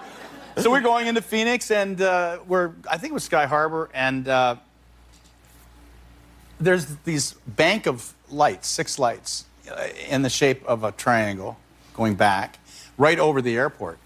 [0.56, 4.26] So we're going into Phoenix, and uh, we're I think it was Sky Harbor, and
[4.26, 4.56] uh,
[6.58, 11.58] there's these bank of lights, six lights, uh, in the shape of a triangle,
[11.94, 12.58] going back,
[12.98, 13.98] right over the airport.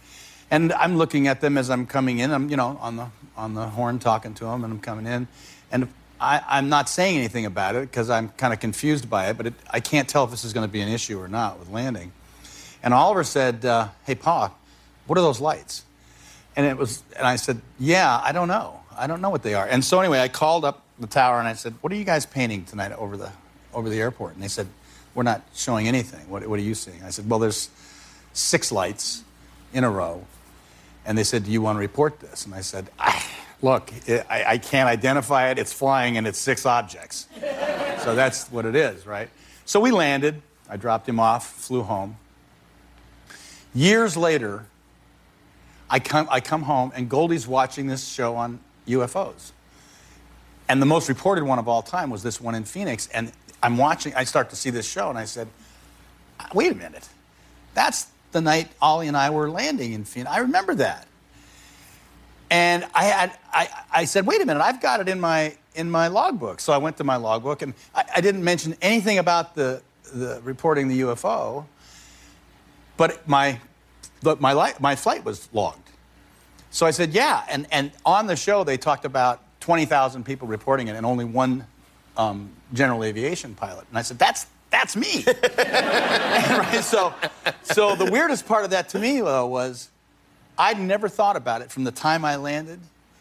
[0.50, 2.30] And I'm looking at them as I'm coming in.
[2.30, 5.26] I'm you know on the on the horn talking to them, and I'm coming in,
[5.72, 5.88] and
[6.20, 9.36] I, I'm not saying anything about it because I'm kind of confused by it.
[9.36, 11.58] But it, I can't tell if this is going to be an issue or not
[11.58, 12.12] with landing.
[12.82, 14.52] And Oliver said, uh, "Hey, Pa,
[15.06, 15.83] what are those lights?"
[16.56, 18.80] And it was, and I said, "Yeah, I don't know.
[18.96, 21.48] I don't know what they are." And so anyway, I called up the tower and
[21.48, 23.30] I said, "What are you guys painting tonight over the
[23.72, 24.68] over the airport?" And they said,
[25.14, 26.28] "We're not showing anything.
[26.28, 27.70] What, what are you seeing?" I said, "Well, there's
[28.32, 29.24] six lights
[29.72, 30.24] in a row."
[31.04, 33.24] And they said, "Do you want to report this?" And I said, I,
[33.60, 35.58] "Look, it, I, I can't identify it.
[35.58, 37.26] It's flying and it's six objects.
[38.04, 39.28] so that's what it is, right?"
[39.64, 40.40] So we landed.
[40.68, 42.16] I dropped him off, flew home.
[43.74, 44.66] Years later,
[45.90, 49.52] I come, I come home and Goldie's watching this show on UFOs.
[50.68, 53.08] And the most reported one of all time was this one in Phoenix.
[53.12, 53.32] And
[53.62, 55.48] I'm watching, I start to see this show and I said,
[56.54, 57.08] wait a minute.
[57.74, 60.30] That's the night Ollie and I were landing in Phoenix.
[60.30, 61.06] I remember that.
[62.50, 65.90] And I had, I, I said, wait a minute, I've got it in my, in
[65.90, 66.60] my logbook.
[66.60, 69.82] So I went to my logbook and I, I didn't mention anything about the,
[70.12, 71.64] the reporting the UFO,
[72.96, 73.58] but my,
[74.24, 75.90] the, my, li- my flight was logged.
[76.70, 77.44] So I said, yeah.
[77.48, 81.66] And, and on the show, they talked about 20,000 people reporting it and only one
[82.16, 83.86] um, general aviation pilot.
[83.90, 85.24] And I said, that's, that's me.
[85.58, 86.80] right?
[86.82, 87.14] So,
[87.62, 89.88] so the weirdest part of that to me, though, was
[90.58, 92.80] I'd never thought about it from the time I landed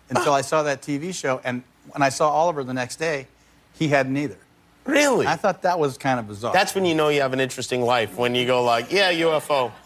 [0.09, 1.39] until I saw that TV show.
[1.43, 3.27] And when I saw Oliver the next day,
[3.73, 4.37] he hadn't either.
[4.85, 5.27] Really?
[5.27, 6.51] I thought that was kind of bizarre.
[6.51, 8.17] That's when you know you have an interesting life.
[8.17, 9.71] When you go like, yeah, UFO.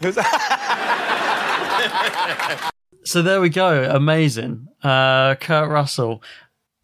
[3.04, 3.88] So there we go.
[3.90, 4.68] Amazing.
[4.82, 6.22] Uh, Kurt Russell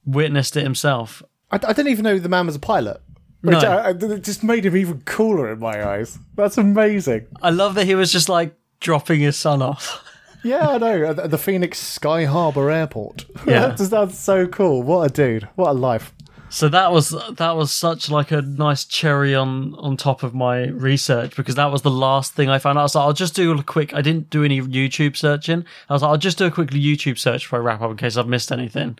[0.07, 1.23] witnessed it himself.
[1.51, 3.03] I, I didn't even know the man was a pilot.
[3.43, 3.57] No.
[3.59, 6.19] Which I, I- it just made him even cooler in my eyes.
[6.35, 7.27] That's amazing.
[7.43, 10.01] I love that he was just like dropping his son off.
[10.47, 11.05] Yeah, I know.
[11.07, 13.25] At the Phoenix Sky Harbor Airport.
[13.47, 13.69] Yeah.
[13.69, 14.83] that's, that's so cool.
[14.83, 15.49] What a dude.
[15.55, 16.13] What a life.
[16.51, 20.67] So that was that was such like a nice cherry on on top of my
[20.67, 22.83] research because that was the last thing I found out.
[22.83, 23.93] I was like, I'll just do a quick.
[23.93, 25.65] I didn't do any YouTube searching.
[25.89, 27.97] I was like, I'll just do a quick YouTube search before I wrap up in
[27.97, 28.99] case I've missed anything.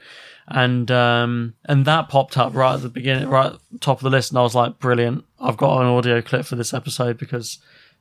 [0.49, 4.11] And um and that popped up right at the beginning, right the top of the
[4.11, 5.25] list, and I was like, brilliant!
[5.39, 7.59] I've got an audio clip for this episode because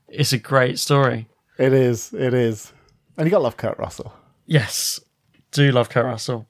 [0.08, 1.28] it's a great story.
[1.58, 2.14] It is.
[2.14, 2.74] It is.
[3.18, 4.14] And you got to love Kurt Russell.
[4.46, 5.00] Yes,
[5.52, 6.48] do love Kurt Russell.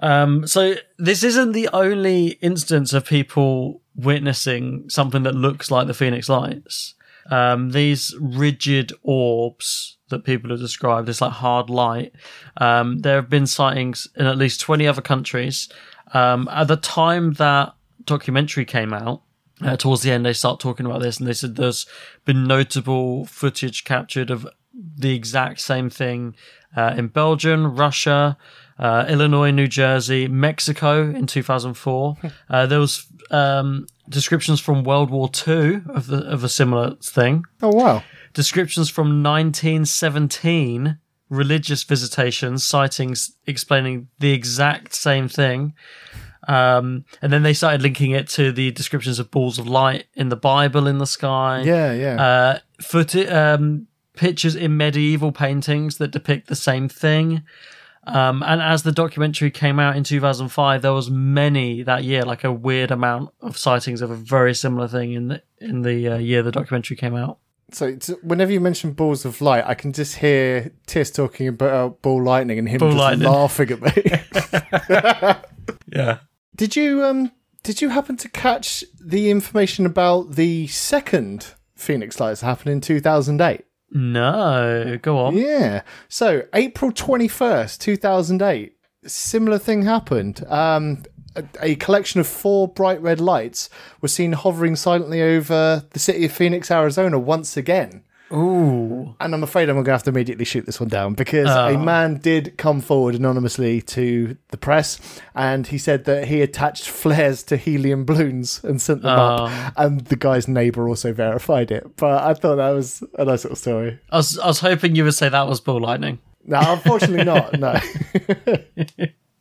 [0.00, 5.94] Um, so this isn't the only instance of people witnessing something that looks like the
[5.94, 6.94] Phoenix Lights.
[7.30, 12.12] Um, these rigid orbs that people have described, this like hard light.
[12.58, 15.68] Um, there have been sightings in at least 20 other countries.
[16.12, 17.74] Um, at the time that
[18.04, 19.22] documentary came out,
[19.62, 21.86] uh, towards the end, they start talking about this, and they said there's
[22.24, 24.46] been notable footage captured of
[24.96, 26.34] the exact same thing
[26.76, 28.36] uh, in Belgium, Russia,
[28.78, 32.16] uh, Illinois, New Jersey, Mexico in 2004.
[32.50, 37.44] Uh, there was um, descriptions from World War II of, the, of a similar thing.
[37.62, 38.02] Oh, wow.
[38.34, 40.98] Descriptions from 1917,
[41.30, 45.74] religious visitations, sightings explaining the exact same thing.
[46.46, 50.28] Um, and then they started linking it to the descriptions of balls of light in
[50.28, 51.62] the Bible in the sky.
[51.62, 52.22] Yeah, yeah.
[52.22, 57.42] Uh, foot, um, pictures in medieval paintings that depict the same thing.
[58.06, 62.44] Um, and as the documentary came out in 2005, there was many that year, like
[62.44, 66.16] a weird amount of sightings of a very similar thing in the in the uh,
[66.18, 67.38] year the documentary came out.
[67.72, 72.02] So it's, whenever you mention balls of light, I can just hear Tis talking about
[72.02, 73.28] ball lightning and him Ball just lightning.
[73.28, 75.40] laughing at me.
[75.86, 76.18] Yeah.
[76.56, 77.30] did you um
[77.62, 82.80] did you happen to catch the information about the second Phoenix Lights that happened in
[82.80, 83.64] 2008?
[83.94, 85.36] No, go on.
[85.36, 85.82] Yeah.
[86.08, 88.76] So April 21st, 2008,
[89.06, 90.44] similar thing happened.
[90.48, 91.04] Um,
[91.36, 93.70] a, a collection of four bright red lights
[94.00, 98.03] were seen hovering silently over the city of Phoenix, Arizona once again.
[98.32, 99.14] Ooh.
[99.20, 101.70] And I'm afraid I'm going to have to immediately shoot this one down because a
[101.70, 101.78] oh.
[101.78, 107.42] man did come forward anonymously to the press and he said that he attached flares
[107.44, 109.50] to helium balloons and sent them up.
[109.50, 109.70] Oh.
[109.76, 111.96] And the guy's neighbor also verified it.
[111.96, 114.00] But I thought that was a nice little story.
[114.10, 116.18] I was I was hoping you would say that was ball lightning.
[116.46, 117.58] No, unfortunately not.
[117.58, 117.78] No.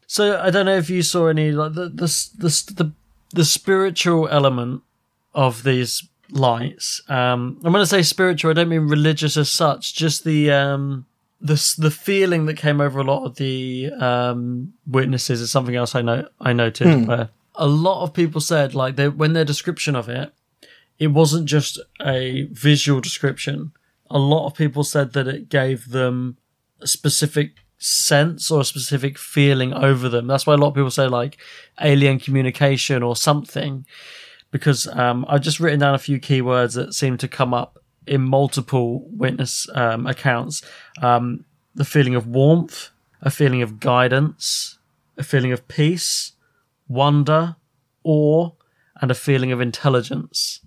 [0.08, 2.06] So I don't know if you saw any like the the
[2.38, 2.92] the the,
[3.34, 4.84] the spiritual element
[5.34, 7.02] of these lights.
[7.08, 8.52] Um, I'm going to say spiritual.
[8.52, 9.94] I don't mean religious as such.
[9.96, 11.06] Just the um
[11.42, 15.96] the the feeling that came over a lot of the um witnesses is something else
[15.96, 17.08] I know I noted.
[17.08, 20.34] Where a lot of people said like they when their description of it,
[21.00, 23.72] it wasn't just a visual description.
[24.10, 26.38] A lot of people said that it gave them
[26.82, 30.28] a specific sense or a specific feeling over them.
[30.28, 31.38] That's why a lot of people say like
[31.82, 33.86] alien communication or something.
[34.54, 38.22] Because um, I've just written down a few keywords that seem to come up in
[38.22, 40.62] multiple witness um, accounts.
[41.02, 41.44] Um,
[41.74, 42.92] the feeling of warmth,
[43.22, 44.78] a feeling of guidance,
[45.18, 46.34] a feeling of peace,
[46.88, 47.56] wonder,
[48.04, 48.52] awe,
[49.02, 50.60] and a feeling of intelligence.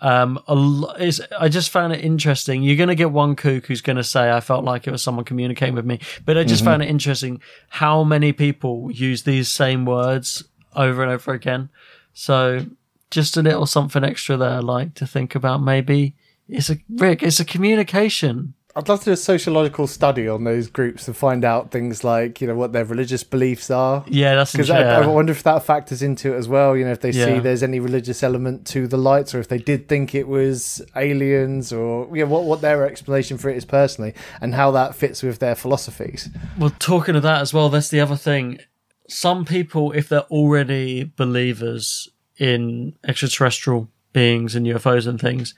[0.00, 0.94] Um, a lo-
[1.38, 2.62] I just found it interesting.
[2.62, 5.02] You're going to get one kook who's going to say, I felt like it was
[5.02, 6.00] someone communicating with me.
[6.24, 10.44] But I just found it interesting how many people use these same words
[10.74, 11.70] over and over again.
[12.14, 12.66] So
[13.10, 15.62] just a little something extra there, like to think about.
[15.62, 16.14] Maybe
[16.48, 18.54] it's a, Rick, it's a communication.
[18.76, 22.40] I'd love to do a sociological study on those groups to find out things like,
[22.40, 24.04] you know, what their religious beliefs are.
[24.08, 24.98] Yeah, that's Because yeah.
[24.98, 26.76] I, I wonder if that factors into it as well.
[26.76, 29.58] You know, if they see there's any religious element to the lights, or if they
[29.58, 33.64] did think it was aliens, or you know, what what their explanation for it is
[33.64, 36.28] personally, and how that fits with their philosophies.
[36.58, 38.58] Well, talking of that as well, that's the other thing.
[39.08, 45.54] Some people, if they're already believers in extraterrestrial beings and UFOs and things,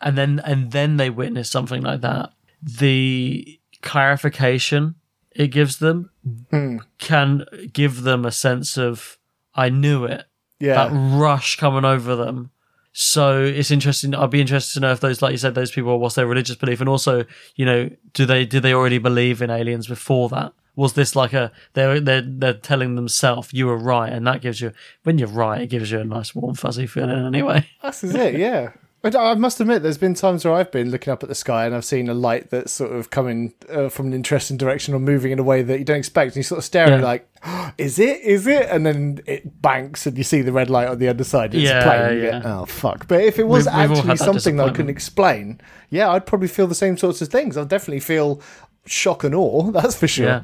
[0.00, 2.32] and then and then they witness something like that,
[2.62, 4.94] the clarification
[5.34, 6.10] it gives them
[6.50, 6.76] hmm.
[6.98, 9.18] can give them a sense of
[9.54, 10.24] I knew it.
[10.58, 12.50] Yeah, That rush coming over them.
[12.92, 14.14] So it's interesting.
[14.14, 16.56] I'd be interested to know if those, like you said, those people, what's their religious
[16.56, 17.24] belief, and also,
[17.56, 20.52] you know, do they do they already believe in aliens before that?
[20.74, 24.60] Was this like a they're they're they're telling themselves you were right, and that gives
[24.60, 27.66] you when you're right, it gives you a nice warm fuzzy feeling anyway.
[27.82, 28.34] this is it.
[28.38, 28.72] Yeah.
[29.02, 31.66] But I must admit, there's been times where I've been looking up at the sky
[31.66, 35.00] and I've seen a light that's sort of coming uh, from an interesting direction or
[35.00, 36.28] moving in a way that you don't expect.
[36.28, 37.04] And you sort of staring Yeah.
[37.04, 37.28] like,
[37.78, 38.20] is it?
[38.20, 38.68] Is it?
[38.70, 41.52] And then it banks and you see the red light on the other side.
[41.52, 42.16] It's Yeah, plain.
[42.18, 42.42] You yeah.
[42.44, 43.08] oh, fuck.
[43.08, 45.60] But if it was We've- we've actually that something that I couldn't explain,
[45.90, 47.56] yeah, I'd probably feel the same sorts of things.
[47.56, 48.40] I'd definitely feel
[48.86, 50.26] shock and awe, that's for sure.
[50.26, 50.42] Yeah.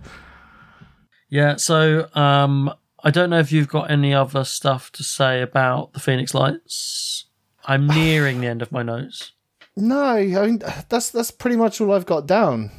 [1.30, 2.72] Yeah, so um
[3.04, 7.26] I don't know if you've got any other stuff to say about the Phoenix Lights.
[7.64, 9.32] I'm nearing the end of my notes.
[9.76, 12.72] No, I mean that's that's pretty much all I've got down.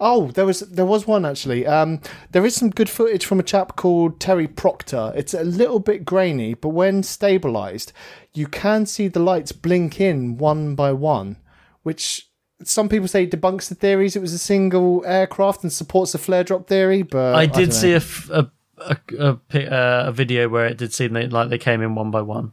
[0.00, 1.66] Oh, there was there was one actually.
[1.66, 2.00] Um,
[2.32, 5.12] there is some good footage from a chap called Terry Proctor.
[5.14, 7.92] It's a little bit grainy, but when stabilized,
[8.32, 11.36] you can see the lights blink in one by one,
[11.82, 12.28] which
[12.66, 16.18] some people say it debunks the theories it was a single aircraft and supports the
[16.18, 17.02] flare drop theory.
[17.02, 17.74] But I did know.
[17.74, 21.50] see a, f- a, a, a, uh, a video where it did seem they, like
[21.50, 22.52] they came in one by one.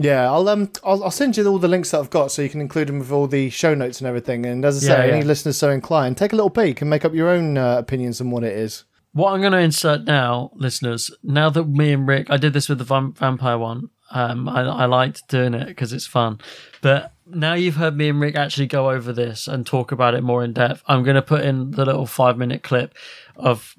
[0.00, 2.48] Yeah, I'll um, I'll, I'll send you all the links that I've got so you
[2.48, 4.46] can include them with all the show notes and everything.
[4.46, 7.04] And as I say, Yeah, any listeners so inclined, take a little peek and make
[7.04, 8.84] up your own uh, opinions on what it is.
[9.12, 12.68] What I'm going to insert now, listeners, now that me and Rick, I did this
[12.68, 13.90] with the vam- vampire one.
[14.10, 16.40] Um, I, I liked doing it because it's fun.
[16.80, 20.22] But now you've heard me and Rick actually go over this and talk about it
[20.22, 20.82] more in depth.
[20.86, 22.94] I'm going to put in the little five minute clip
[23.36, 23.74] of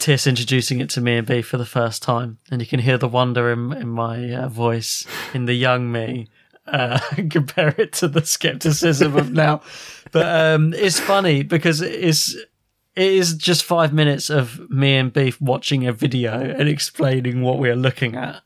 [0.00, 2.96] Tiss introducing it to me and B for the first time, and you can hear
[2.96, 6.28] the wonder in in my uh, voice in the young me.
[6.66, 6.98] Uh,
[7.30, 9.60] compare it to the skepticism of now,
[10.10, 12.34] but um, it's funny because it's
[12.96, 17.58] it is just five minutes of me and Beef watching a video and explaining what
[17.58, 18.42] we are looking at.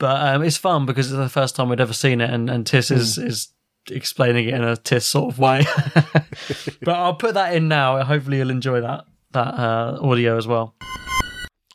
[0.00, 2.66] But um, it's fun because it's the first time we'd ever seen it, and, and
[2.66, 3.52] Tiss is, is
[3.88, 5.64] explaining it in a Tiss sort of way.
[6.82, 8.02] but I'll put that in now.
[8.02, 9.04] Hopefully, you'll enjoy that.
[9.32, 10.74] that uh, audio as well.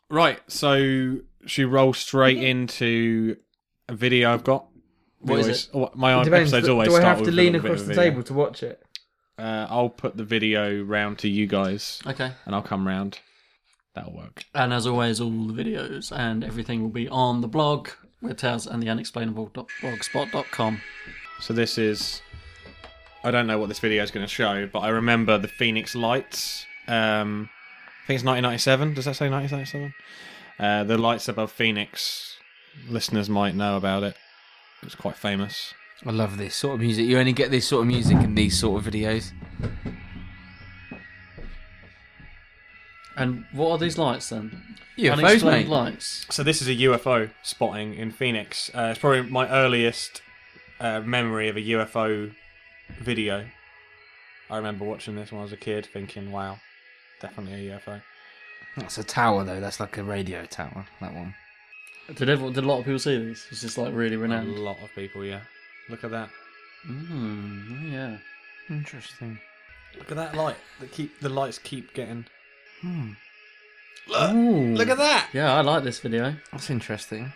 [0.09, 3.38] Right, so she rolls straight into
[3.88, 4.65] a video I've got.
[5.21, 5.93] We What is always- it?
[5.95, 6.51] oh, My own Depends.
[6.53, 8.82] episodes Do always I have to lean across the table to watch it?
[9.38, 12.32] Uh, I'll put the video round to you guys, Okay.
[12.45, 13.19] and I'll come round.
[13.93, 14.43] That'll work.
[14.53, 17.89] And as always, all the videos and everything will be on the blog,
[18.22, 20.82] with Tales and the Unexplainable.blogspot.com.
[21.39, 22.22] So this is.
[23.24, 25.95] I don't know what this video is going to show, but I remember the Phoenix
[25.95, 26.66] Lights.
[26.88, 27.49] Um,
[28.03, 28.93] I think it's 1997.
[28.93, 29.93] Does that say 1997?
[30.59, 32.38] Uh, the lights above Phoenix.
[32.88, 34.16] Listeners might know about it.
[34.82, 35.74] It was quite famous.
[36.05, 37.05] I love this sort of music.
[37.07, 39.32] You only get this sort of music in these sort of videos.
[43.18, 44.61] And what are these lights then?
[44.97, 45.74] UFOs, Unexplained mate.
[45.74, 46.26] lights.
[46.30, 48.70] So this is a UFO spotting in Phoenix.
[48.74, 50.22] Uh, it's probably my earliest
[50.80, 52.34] uh, memory of a UFO
[52.99, 53.45] video.
[54.49, 56.59] I remember watching this when I was a kid, thinking, "Wow,
[57.22, 58.01] definitely a UFO."
[58.78, 59.59] That's a tower, though.
[59.61, 60.86] That's like a radio tower.
[61.01, 61.34] That one.
[62.13, 62.53] Did everyone?
[62.53, 63.45] Did a lot of people see these?
[63.49, 64.47] It's just like really renowned.
[64.47, 64.66] A renowned.
[64.66, 65.41] lot of people, yeah.
[65.89, 66.30] Look at that.
[66.88, 68.18] Mm, yeah.
[68.70, 69.39] Interesting.
[69.97, 70.57] Look at that light.
[70.80, 72.26] The keep the lights keep getting.
[72.84, 73.15] Ooh,
[74.76, 75.30] Look at that.
[75.34, 76.36] Yeah, I like this video.
[76.51, 77.34] That's interesting.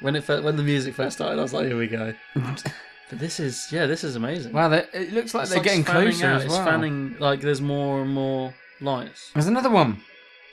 [0.00, 2.72] When it fir- when the music first started, I was like, "Here we go." but
[3.18, 4.52] this is yeah, this is amazing.
[4.52, 6.36] Wow, it looks like It's they're like getting closer out.
[6.40, 9.30] as It's fanning like there's more and more lights.
[9.34, 10.00] There's another one.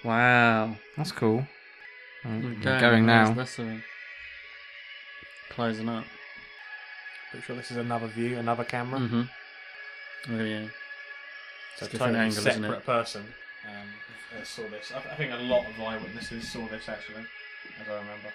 [0.04, 0.76] Wow.
[0.96, 1.48] That's cool.
[2.26, 3.34] We're Mm, going, going now.
[3.34, 3.60] That's
[5.50, 6.04] closing up.
[7.32, 9.00] Pretty sure this is another view, another camera.
[9.00, 9.22] Mm-hmm.
[10.30, 10.66] Oh yeah.
[11.78, 12.86] So It's a different totally angle, isn't separate it?
[12.86, 13.26] person
[13.68, 14.92] um, uh, saw this.
[14.96, 17.24] I, I think a lot of eyewitnesses saw this actually,
[17.82, 18.34] as I remember.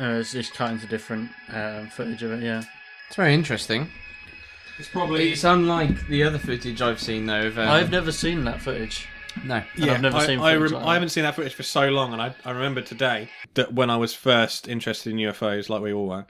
[0.00, 2.42] Uh, it's just cut into different um, footage of it.
[2.42, 2.62] Yeah.
[3.08, 3.88] It's very interesting.
[4.78, 7.46] It's probably It's unlike the other footage I've seen, though.
[7.48, 9.08] Of, um, I've never seen that footage.
[9.44, 9.62] no.
[9.76, 10.92] and I've never I, seen I, footage rem- like I that.
[10.94, 13.96] haven't seen that footage for so long, and I, I remember today that when I
[13.96, 16.26] was first interested in UFOs, like we all were,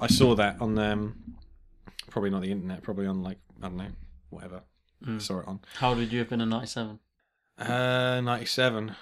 [0.00, 1.34] I saw that on um,
[2.08, 3.90] probably not the internet, probably on like I don't know,
[4.30, 4.62] whatever.
[5.04, 5.16] Mm.
[5.16, 6.98] I saw it on How old would you have been in '97?
[7.68, 8.94] Uh, ninety seven.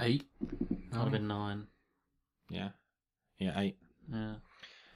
[0.00, 0.24] Eight.
[0.92, 1.66] I'd have been nine.
[2.50, 2.70] Yeah,
[3.38, 3.76] yeah, eight.
[4.12, 4.34] Yeah.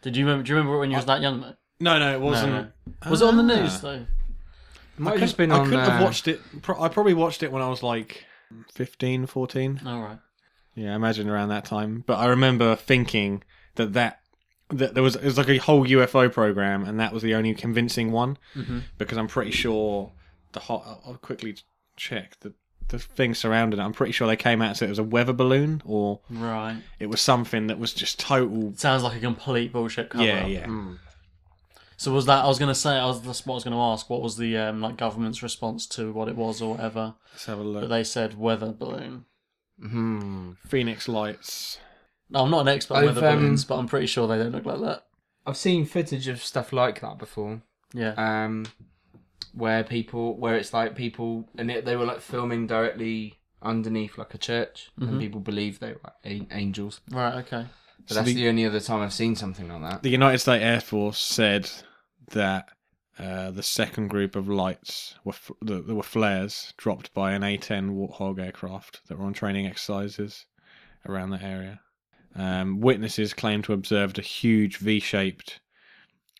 [0.02, 0.44] Did you remember?
[0.44, 1.54] Do you remember when you was that young though?
[1.80, 2.52] No, no, it wasn't.
[2.52, 3.10] no.
[3.10, 3.56] Was it on the Ah.
[3.60, 4.06] news though?
[4.98, 5.64] Might I have couldn't- been I on.
[5.64, 6.40] couldn't have uh, watched it.
[6.62, 8.24] Pro- I probably watched it when I was like
[8.74, 9.80] 15, 14.
[9.86, 10.18] All right.
[10.74, 12.04] Yeah, I imagine around that time.
[12.06, 13.42] But I remember thinking
[13.74, 14.20] that that
[14.70, 17.54] that there was it was like a whole UFO program, and that was the only
[17.54, 18.78] convincing one Mm-hmm.
[18.98, 20.12] because I'm pretty sure
[20.52, 20.82] the hot.
[20.86, 21.56] I'll- I'll quickly
[21.96, 22.54] check the
[22.92, 23.82] the thing surrounding it.
[23.82, 26.76] I'm pretty sure they came out and said it was a weather balloon or Right.
[27.00, 28.72] it was something that was just total.
[28.76, 30.24] Sounds like a complete bullshit cover.
[30.24, 30.66] Yeah, yeah.
[31.96, 32.44] So was that?
[32.44, 32.90] I was going to say.
[32.96, 33.22] I was.
[33.22, 34.10] That's what I was going to ask.
[34.10, 37.14] What was the um, like government's response to what it was or whatever?
[37.32, 37.88] Let's have a But look.
[37.90, 39.24] they said weather balloon.
[39.80, 40.52] hmm.
[40.66, 41.78] Phoenix Lights.
[42.30, 44.38] No, I'm not an expert on I've, weather balloons, um, but I'm pretty sure they
[44.38, 45.04] don't look like that.
[45.46, 47.62] I've seen footage of stuff like that before.
[47.94, 48.14] Yeah.
[48.16, 48.66] Um,
[49.54, 54.34] where people, where it's like people, and it, they were like filming directly underneath like
[54.34, 57.00] a church, and people believe they were like angels.
[57.10, 57.34] right.
[57.44, 57.66] Okay.
[58.00, 60.02] But So that's the- the, only other time I've seen something like that.
[60.02, 61.70] The United States Air Force said
[62.32, 62.68] that
[63.18, 67.90] uh, the second group of lights were f- that were flares dropped by an A-10
[67.90, 70.46] Warthog aircraft that were on training exercises
[71.06, 71.80] around that area.
[72.34, 75.60] Um, witnesses claim to have observed a huge V-shaped,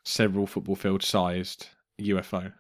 [0.05, 1.68] several football field sized
[2.00, 2.53] UFO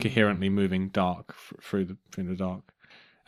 [0.00, 2.62] coherently moving dark f- through the through the dark.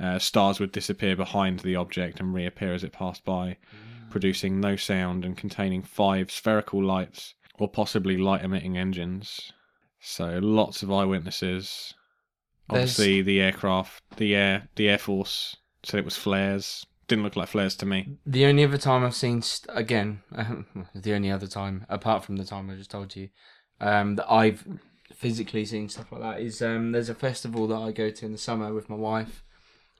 [0.00, 3.56] Uh, stars would disappear behind the object and reappear as it passed by,
[4.10, 9.52] producing no sound and containing five spherical lights or possibly light emitting engines.
[10.00, 11.94] So lots of eyewitnesses.
[12.68, 16.84] There's- Obviously, the aircraft, the air, the air force said it was flares.
[17.06, 18.16] Didn't look like flares to me.
[18.26, 20.22] The only other time I've seen, st- again,
[20.94, 23.28] the only other time, apart from the time I just told you,
[23.80, 24.66] um, that I've
[25.24, 28.32] physically seeing stuff like that is um, there's a festival that I go to in
[28.32, 29.42] the summer with my wife,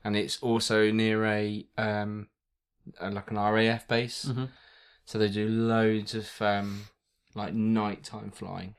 [0.05, 2.29] and it's also near a, um,
[3.01, 4.27] a like an RAF base.
[4.27, 4.49] Mhm.
[5.07, 6.89] So they do loads of um,
[7.35, 8.75] like nighttime flying.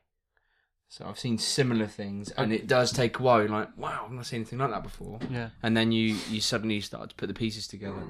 [0.87, 3.39] So I've seen similar things, and it does take a while.
[3.41, 5.49] You're like, wow, I've not seen anything like that before Yeah.
[5.63, 8.03] and then you you suddenly start to put the pieces together.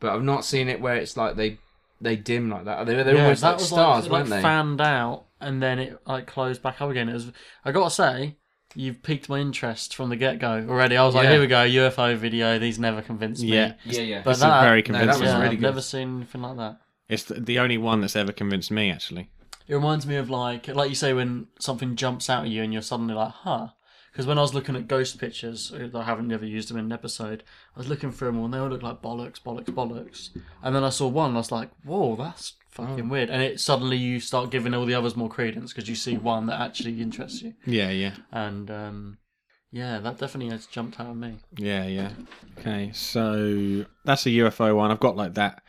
[0.00, 1.58] But I've not seen it where it's like they
[2.00, 2.86] they dim like that.
[2.86, 4.42] They they're yeah, almost that like stars, like, weren't like they?
[4.42, 7.08] fanned out and then it like closed back up again.
[7.08, 7.32] It was.
[7.64, 8.36] I gotta say,
[8.74, 10.96] you've piqued my interest from the get go already.
[10.96, 11.30] I was like, Yeah.
[11.32, 12.58] here we go, UFO video.
[12.58, 13.48] These never convinced me.
[13.54, 13.74] Yeah.
[13.84, 14.22] yeah, yeah.
[14.24, 15.22] But It's that, very no, that convincing.
[15.22, 15.62] was yeah, really I've good.
[15.62, 16.80] never seen anything like that.
[17.08, 19.30] It's the, the only one that's ever convinced me, actually.
[19.68, 22.72] It reminds me of like, like you say, when something jumps out at you and
[22.72, 23.68] you're suddenly like, huh.
[24.16, 26.92] Because when I was looking at ghost pictures, I haven't never used them in an
[26.92, 27.42] episode.
[27.74, 30.30] I was looking through them all, and they all look like bollocks, bollocks, bollocks.
[30.62, 33.60] And then I saw one, and I was like, "Whoa, that's fucking weird." And it
[33.60, 37.02] suddenly you start giving all the others more credence because you see one that actually
[37.02, 37.52] interests you.
[37.66, 39.18] Yeah, yeah, And um,
[39.70, 41.36] yeah, that definitely has jumped out at me.
[41.58, 42.12] yeah, yeah.
[42.58, 44.90] Okay, so that's a UFO one.
[44.90, 45.62] I've got like that.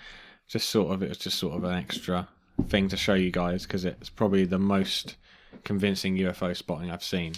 [0.48, 2.30] Just sort of, it was just sort of an extra
[2.70, 5.18] thing to show you guys because it's probably the most
[5.66, 7.34] convincing UFO spotting I've seen.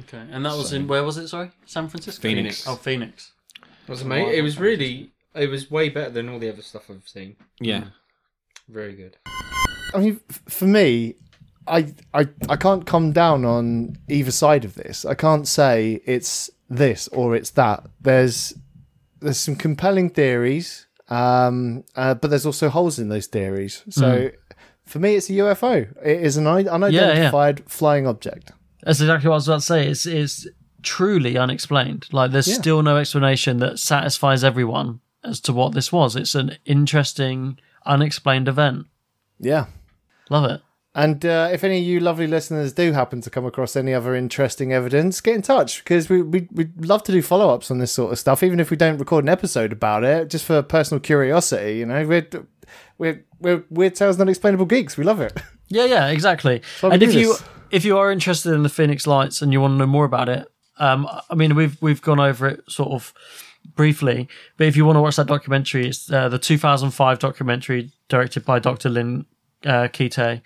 [0.00, 1.28] Okay, and that was in where was it?
[1.28, 2.20] Sorry, San Francisco.
[2.22, 2.66] Phoenix.
[2.66, 3.32] Oh, Phoenix.
[3.62, 4.34] It was amazing.
[4.34, 5.10] It was really.
[5.34, 7.36] It was way better than all the other stuff I've seen.
[7.60, 7.84] Yeah,
[8.68, 9.16] Very good.
[9.92, 11.16] I mean, for me,
[11.66, 15.04] I, I I can't come down on either side of this.
[15.04, 17.84] I can't say it's this or it's that.
[18.00, 18.54] There's
[19.20, 23.82] there's some compelling theories, um, uh, but there's also holes in those theories.
[23.90, 24.30] So
[24.84, 25.90] for me, it's a UFO.
[26.04, 28.52] It is an un- unidentified flying object.
[28.84, 29.88] That's exactly what I was about to say.
[29.88, 30.46] It's it's
[30.82, 32.06] truly unexplained.
[32.12, 32.54] Like there's Yeah.
[32.54, 36.14] still no explanation that satisfies everyone as to what this was.
[36.16, 38.86] It's an interesting, unexplained event.
[39.40, 39.66] Yeah.
[40.30, 40.60] Love it.
[40.96, 44.14] And uh, if any of you lovely listeners do happen to come across any other
[44.14, 47.78] interesting evidence, get in touch because we, we, we'd love to do follow ups on
[47.78, 50.62] this sort of stuff, even if we don't record an episode about it, just for
[50.62, 51.78] personal curiosity.
[51.78, 52.28] You know, we're,
[52.98, 54.96] we're, we're Weird Tales Not Explainable Geeks.
[54.96, 55.32] We love it.
[55.68, 56.60] Yeah, yeah, exactly.
[56.82, 57.42] And if you this.
[57.74, 60.28] If you are interested in the Phoenix Lights and you want to know more about
[60.28, 60.46] it,
[60.78, 63.12] um, I mean we've we've gone over it sort of
[63.74, 68.44] briefly, but if you want to watch that documentary, it's uh, the 2005 documentary directed
[68.44, 68.90] by Dr.
[68.90, 69.26] Lynne
[69.64, 70.40] uh, Kitei.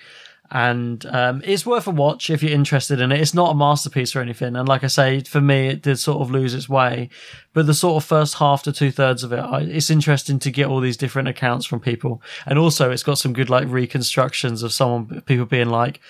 [0.51, 3.21] And um, it's worth a watch if you're interested in it.
[3.21, 4.57] It's not a masterpiece or anything.
[4.57, 7.11] And like I say, for me, it did sort of lose its way.
[7.53, 10.51] But the sort of first half to two thirds of it, I, it's interesting to
[10.51, 12.23] get all these different accounts from people.
[12.47, 16.01] And also, it's got some good like reconstructions of someone, people being like,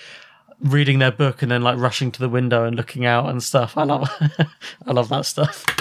[0.61, 3.77] reading their book and then like rushing to the window and looking out and stuff.
[3.77, 4.09] I love,
[4.87, 5.65] I love that stuff.
[5.67, 5.75] You-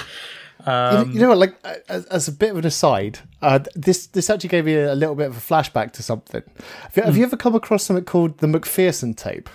[0.67, 1.39] Um, you know what?
[1.39, 1.55] Like
[1.89, 5.15] as, as a bit of an aside, uh, this this actually gave me a, little
[5.15, 6.43] bit of a flashback to something.
[6.83, 7.19] Have you, have Hmm.
[7.21, 9.49] you ever come across something called the McPherson tape?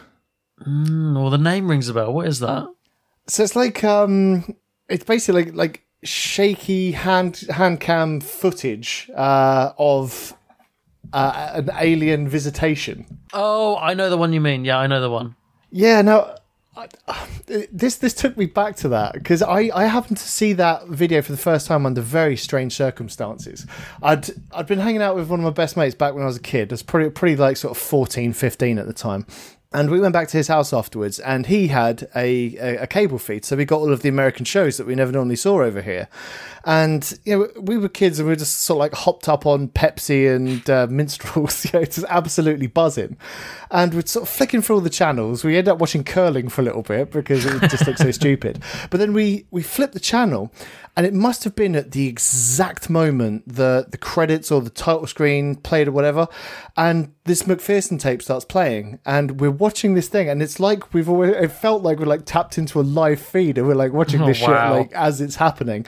[0.66, 2.14] Mm, well, the name rings a bell.
[2.14, 2.68] What is that?
[3.28, 4.56] So it's like um,
[4.88, 10.34] it's basically like, like shaky hand hand cam footage uh, of
[11.12, 13.06] uh, an alien visitation.
[13.34, 14.64] Oh, I know the one you mean.
[14.66, 15.36] Yeah, I know the one.
[15.72, 16.36] Yeah, no.
[16.76, 16.88] I-
[17.72, 21.22] This this took me back to that because I, I happened to see that video
[21.22, 23.68] for the first time under very strange circumstances.
[24.02, 26.38] I'd I'd been hanging out with one of my best mates back when I was
[26.38, 26.72] a kid.
[26.72, 29.28] I was pretty pretty like sort of 14, 15 at the time.
[29.74, 33.18] And we went back to his house afterwards, and he had a, a, a cable
[33.18, 35.82] feed, so we got all of the American shows that we never normally saw over
[35.82, 36.08] here.
[36.64, 39.46] And you know, we were kids, and we were just sort of like hopped up
[39.46, 43.18] on Pepsi and uh, minstrels, you know, just absolutely buzzing.
[43.72, 45.44] And we're sort of flicking through all the channels.
[45.44, 48.62] We end up watching curling for a little bit because it just looked so stupid.
[48.92, 50.52] But then we we flipped the channel,
[50.96, 55.08] and it must have been at the exact moment the the credits or the title
[55.08, 56.28] screen played or whatever,
[56.78, 61.10] and this McPherson tape starts playing, and we're watching this thing, and it's like we've
[61.10, 64.22] always it felt like we're like tapped into a live feed, and we're like watching
[64.24, 65.86] Oh, this shit like as it's happening.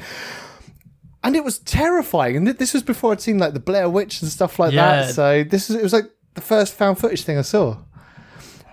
[1.23, 4.29] And it was terrifying, and this was before I'd seen like the Blair Witch and
[4.31, 5.01] stuff like Yeah.
[5.01, 5.13] that.
[5.15, 7.77] So this is it was like the first found footage thing I saw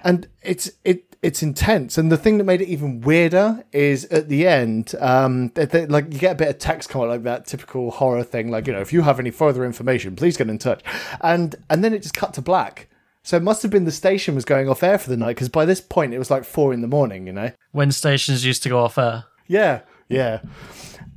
[0.04, 1.96] and it's it it's intense.
[1.96, 5.86] And the thing that made it even weirder is at the end um that they,
[5.86, 8.72] like you get a bit of text comment like that typical horror thing like you
[8.72, 10.82] know if you have any further information please get in touch.
[11.20, 12.88] And and then it just cut to black.
[13.22, 15.48] So it must have been the station was going off air for the night because
[15.48, 17.52] by this point it was like four in the morning you know?
[17.70, 19.24] When stations used to go off air.
[19.46, 20.40] yeah yeah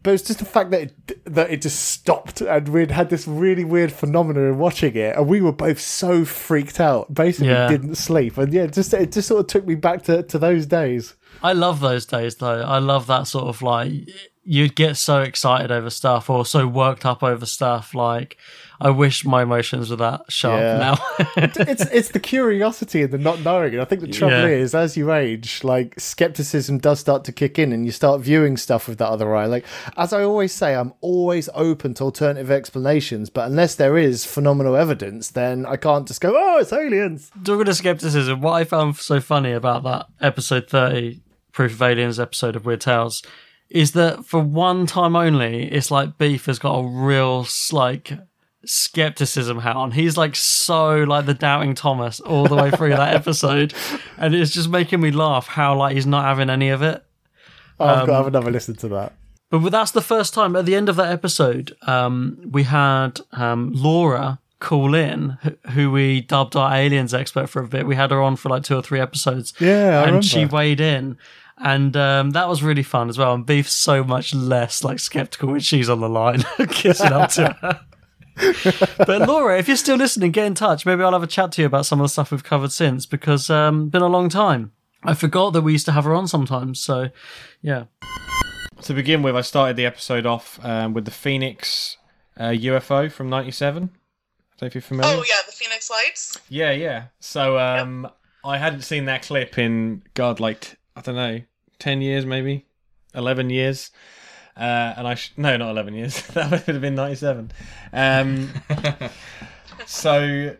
[0.05, 3.27] but it's just the fact that it, that it just stopped and we'd had this
[3.27, 7.67] really weird phenomenon of watching it and we were both so freaked out basically Yeah.
[7.67, 10.65] didn't sleep and yeah just it just sort of took me back to, to those
[10.65, 12.61] days I love those days though.
[12.61, 13.91] I love that sort of like
[14.47, 17.95] you'd get so excited over stuff or so worked up over stuff.
[17.95, 18.37] Like
[18.79, 20.77] I wish my emotions were that sharp Yeah.
[20.77, 20.97] now.
[21.35, 24.47] it's it's the curiosity and the not knowing and i think the trouble Yeah.
[24.47, 28.57] is as you age like skepticism does start to kick in and you start viewing
[28.57, 29.65] stuff with that other eye like
[29.97, 34.75] as i always say i'm always open to alternative explanations but unless there is phenomenal
[34.75, 38.97] evidence then i can't just go oh it's aliens Talking to skepticism, what I found
[38.97, 41.21] so funny about that episode 30,
[41.53, 43.23] Proof of Aliens episode of Weird Tales,
[43.69, 48.13] is that for one time only, it's like Beef has got a real, like,
[48.65, 49.91] skepticism hat on.
[49.91, 53.73] He's like so like the doubting Thomas all the way through that episode.
[54.17, 57.03] And it's just making me laugh how like he's not having any of it.
[57.79, 59.13] oh, I've got to Um, have another listen to that
[59.51, 63.71] But that's the first time at the end of that episode, um, we had um,
[63.73, 65.37] Laura call in,
[65.71, 67.85] who we dubbed our aliens expert for a bit.
[67.85, 69.53] We had her on for like two or three episodes.
[69.59, 71.17] Yeah, I and she weighed in.
[71.57, 73.33] And um, that was really fun as well.
[73.33, 77.55] And Beef's so much less like skeptical when she's on the line, kissing up to
[77.61, 77.81] her.
[78.97, 80.85] but Laura, if you're still listening, get in touch.
[80.85, 83.05] Maybe I'll have a chat to you about some of the stuff we've covered since
[83.05, 84.73] because um, been a long time.
[85.03, 86.81] I forgot that we used to have her on sometimes.
[86.81, 87.09] So,
[87.61, 87.85] yeah.
[88.81, 91.97] To begin with, I started the episode off um, with the Phoenix
[92.37, 93.83] uh, UFO from '97.
[93.83, 95.17] I don't know if you're familiar.
[95.17, 96.39] Oh yeah, the Phoenix Lights.
[96.49, 97.05] Yeah, yeah.
[97.19, 98.09] So um,
[98.43, 101.41] I hadn't seen that clip in God, like t- I don't know,
[101.79, 102.65] ten years maybe,
[103.13, 103.91] eleven years.
[104.57, 106.21] Uh, and I sh- no, not eleven years.
[106.27, 107.51] that would have been ninety-seven.
[107.91, 108.49] Um,
[109.85, 110.55] so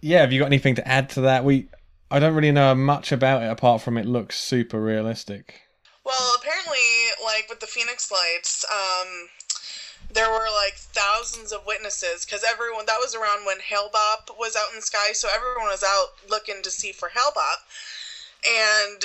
[0.00, 1.44] yeah, have you got anything to add to that?
[1.44, 1.68] We
[2.10, 5.62] I don't really know much about it apart from it looks super realistic.
[6.04, 6.78] Well, apparently,
[7.24, 9.28] like with the Phoenix Lights, um,
[10.12, 14.70] there were like thousands of witnesses because everyone that was around when Hale-Bopp was out
[14.70, 17.60] in the sky, so everyone was out looking to see for Hale-Bopp,
[18.90, 19.04] and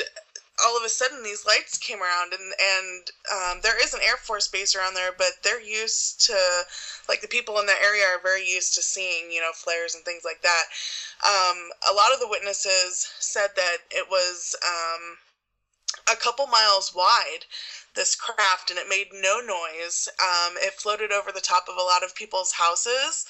[0.64, 4.18] all of a sudden these lights came around and and um, there is an air
[4.18, 6.38] force base around there but they're used to
[7.10, 10.06] like the people in that area are very used to seeing you know flares and
[10.06, 10.66] things like that.
[11.26, 15.18] Um, a lot of the witnesses said that it was um,
[16.12, 17.46] a couple miles wide
[17.96, 20.10] this craft and it made no noise.
[20.22, 23.26] Um, it floated over the top of a lot of people's houses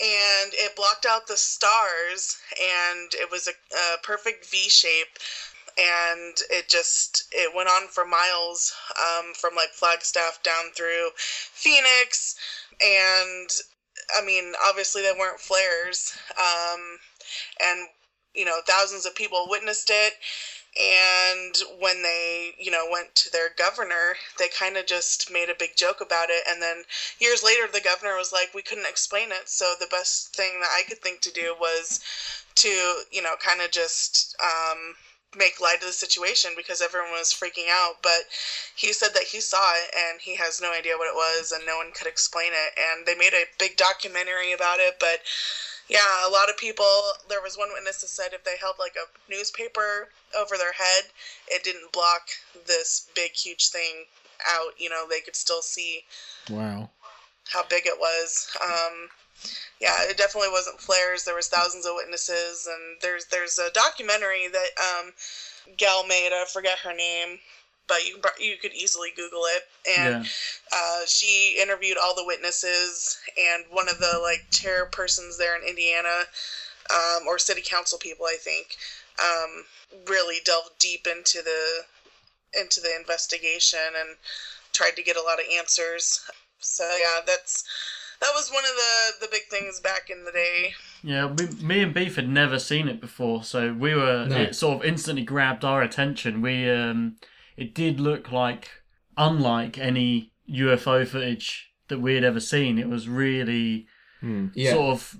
[0.00, 5.18] and it blocked out the stars and it was a, a perfect v shape
[5.78, 12.36] and it just it went on for miles um, from like flagstaff down through phoenix.
[12.82, 13.48] And
[14.16, 16.98] i mean obviously they weren't flares um,
[17.62, 17.88] and
[18.34, 20.14] you know thousands of people witnessed it.
[20.78, 25.54] And when they you know went to their governor they kind of just made a
[25.54, 26.42] big joke about it.
[26.48, 26.84] And then
[27.18, 29.48] years later the governor was like we couldn't explain it.
[29.48, 32.00] So the best thing that i could think to do was
[32.56, 34.94] to you know kind of just um,
[35.36, 38.24] make light of the situation because everyone was freaking out but
[38.74, 41.64] he said that he saw it and he has no idea what it was and
[41.66, 45.20] no one could explain it and they made a big documentary about it but
[45.88, 46.84] yeah, a lot of people.
[47.28, 51.04] There was one witness that said if they held like a newspaper over their head,
[51.48, 52.22] it didn't block
[52.66, 54.06] this big, huge thing
[54.48, 54.72] out.
[54.78, 56.04] You know, they could still see
[56.50, 56.90] Wow.
[57.48, 58.48] how big it was.
[58.62, 59.08] Um,
[59.80, 61.24] yeah, it definitely wasn't flares.
[61.24, 65.12] There was thousands of witnesses, and there's there's a documentary that um,
[65.76, 66.32] Gal made.
[66.32, 67.38] I forget her name,
[67.88, 69.62] but you you could easily Google it.
[69.88, 70.24] And Yeah.
[70.72, 76.24] uh, she interviewed all the witnesses, and one of the like chairpersons there in Indiana,
[76.92, 78.76] um, or city council people, I think,
[79.20, 79.64] um,
[80.08, 81.84] really delved deep into the
[82.58, 84.16] into the investigation and
[84.72, 86.20] tried to get a lot of answers.
[86.60, 87.64] So yeah, that's
[88.20, 90.74] that was one of the the big things back in the day.
[91.02, 94.36] Yeah, we, me and Beef had never seen it before, so we were No.
[94.42, 96.42] it sort of instantly grabbed our attention.
[96.42, 97.16] We um,
[97.56, 98.68] it did look like
[99.16, 102.78] unlike any UFO footage that we had ever seen.
[102.78, 103.86] It was really
[104.54, 104.72] Yeah.
[104.72, 105.16] sort of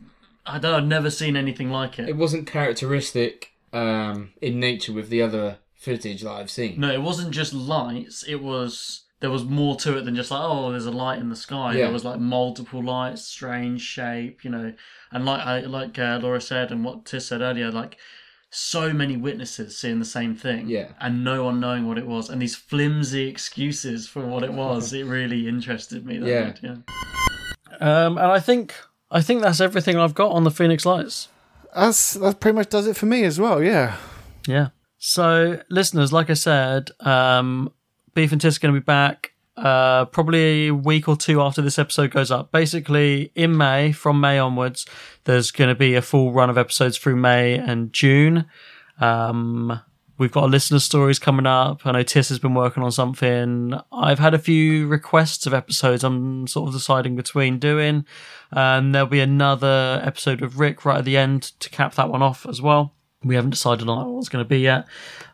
[0.48, 2.08] I don't know, I've never seen anything like it.
[2.08, 6.78] It wasn't characteristic um, in nature with the other footage that I've seen.
[6.80, 8.22] No, it wasn't just lights.
[8.22, 11.28] It was there was more to it than just like oh, there's a light in
[11.30, 11.72] the sky.
[11.74, 11.84] Yeah.
[11.84, 14.72] There was like multiple lights, strange shape, you know,
[15.12, 17.96] and like I like uh, Laura said and what Tis said earlier, like
[18.50, 20.92] so many witnesses seeing the same thing, Yeah.
[21.00, 24.92] and no one knowing what it was, and these flimsy excuses for what it was.
[24.92, 26.18] it really interested me.
[26.18, 26.44] That Yeah.
[26.52, 26.76] did, yeah.
[27.80, 28.74] Um, and I think
[29.10, 31.28] I think that's everything I've got on the Phoenix Lights.
[31.74, 33.62] That's that pretty much does it for me as well.
[33.62, 33.96] Yeah.
[34.46, 34.68] Yeah.
[34.98, 37.70] So, listeners, like I said, um,
[38.16, 41.60] Beef and Tis are going to be back uh, probably a week or two after
[41.60, 42.50] this episode goes up.
[42.50, 44.86] Basically, in May, from May onwards,
[45.24, 48.46] there's going to be a full run of episodes through May and June.
[49.00, 49.82] Um,
[50.16, 51.84] we've got listener stories coming up.
[51.84, 53.74] I know Tis has been working on something.
[53.92, 58.06] I've had a few requests of episodes I'm sort of deciding between doing.
[58.50, 62.22] Um, there'll be another episode with Rick right at the end to cap that one
[62.22, 62.95] off as well.
[63.26, 64.86] We haven't decided on what it's going to be yet.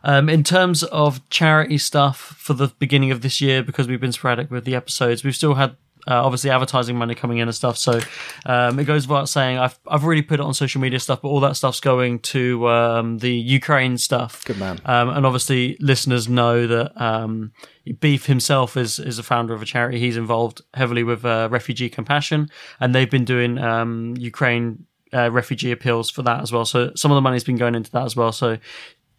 [0.03, 4.11] Um, in terms of charity stuff for the beginning of this year, because we've been
[4.11, 5.75] sporadic with the episodes, we've still had
[6.07, 7.77] uh, obviously advertising money coming in and stuff.
[7.77, 7.99] So
[8.45, 11.29] um, it goes without saying, I've I've already put it on social media stuff, but
[11.29, 14.43] all that stuff's going to um, the Ukraine stuff.
[14.45, 14.79] Good man.
[14.85, 17.53] Um, and obviously, listeners know that um,
[17.99, 19.99] Beef himself is is a founder of a charity.
[19.99, 25.71] He's involved heavily with uh, Refugee Compassion, and they've been doing um, Ukraine uh, refugee
[25.71, 26.65] appeals for that as well.
[26.65, 28.31] So some of the money's been going into that as well.
[28.31, 28.57] So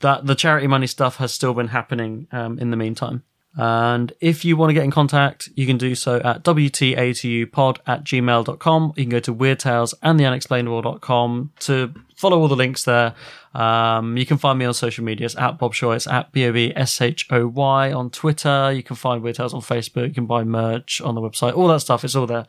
[0.00, 3.22] that the charity money stuff has still been happening um, in the meantime.
[3.56, 8.04] And if you want to get in contact, you can do so at WTATUpod at
[8.04, 8.92] gmail.com.
[8.96, 13.14] You can go to Weird Tales and the unexplainable.com to follow all the links there.
[13.54, 15.94] Um, you can find me on social medias at Bob Shoy.
[15.94, 18.72] It's at B O B S H O Y on Twitter.
[18.72, 20.08] You can find Weird Tales on Facebook.
[20.08, 21.56] You can buy merch on the website.
[21.56, 22.46] All that stuff is all there.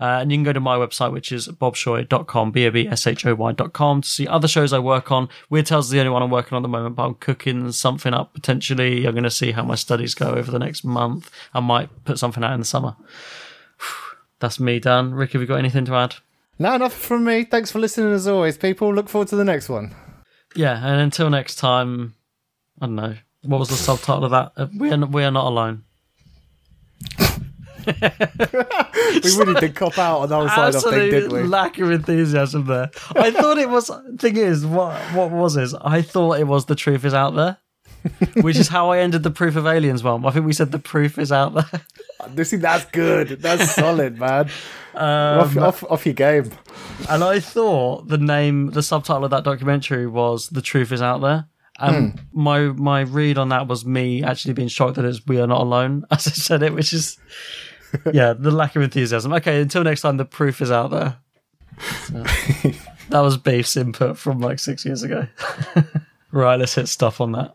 [0.00, 3.06] Uh, and you can go to my website, which is bobshoy.com, B O B S
[3.06, 5.28] H O Y.com to see other shows I work on.
[5.48, 7.70] Weird Tales is the only one I'm working on at the moment, but I'm cooking
[7.70, 9.06] something up potentially.
[9.06, 11.30] I'm going to see how my studies go over the next month.
[11.54, 12.96] I might put something out in the summer.
[14.40, 15.14] That's me done.
[15.14, 16.16] Rick, have you got anything to add?
[16.58, 17.44] No, nothing from me.
[17.44, 18.92] Thanks for listening as always, people.
[18.92, 19.94] Look forward to the next one.
[20.56, 22.14] Yeah, and until next time,
[22.80, 23.14] I don't know.
[23.42, 24.52] What was the subtitle of that?
[24.56, 25.84] Uh, We are, we are not alone.
[27.86, 31.42] We really did cop out on our side of thing, didn't we?
[31.44, 32.90] lack of enthusiasm there.
[33.16, 33.90] I thought it was.
[34.18, 35.70] Thing is, what what was it?
[35.80, 37.56] I thought it was the truth is out there,
[38.40, 40.24] which is how I ended the proof of aliens one.
[40.24, 41.80] I think we said the proof is out there.
[42.30, 43.40] This that's good.
[43.40, 44.50] That's solid, man.
[44.94, 46.50] Um, off, off, off your game.
[47.08, 51.20] And I thought the name, the subtitle of that documentary was "The Truth Is Out
[51.20, 51.46] There."
[51.78, 55.46] And my my read on that was me actually being shocked that it's "We Are
[55.46, 57.18] Not Alone" as I said it, which is
[58.12, 59.32] yeah, the lack of enthusiasm.
[59.34, 61.16] Okay, until next time, the proof is out there.
[62.06, 62.24] So,
[63.10, 65.28] that was Beef's input from like six years ago.
[66.32, 67.54] right, let's hit stuff on that.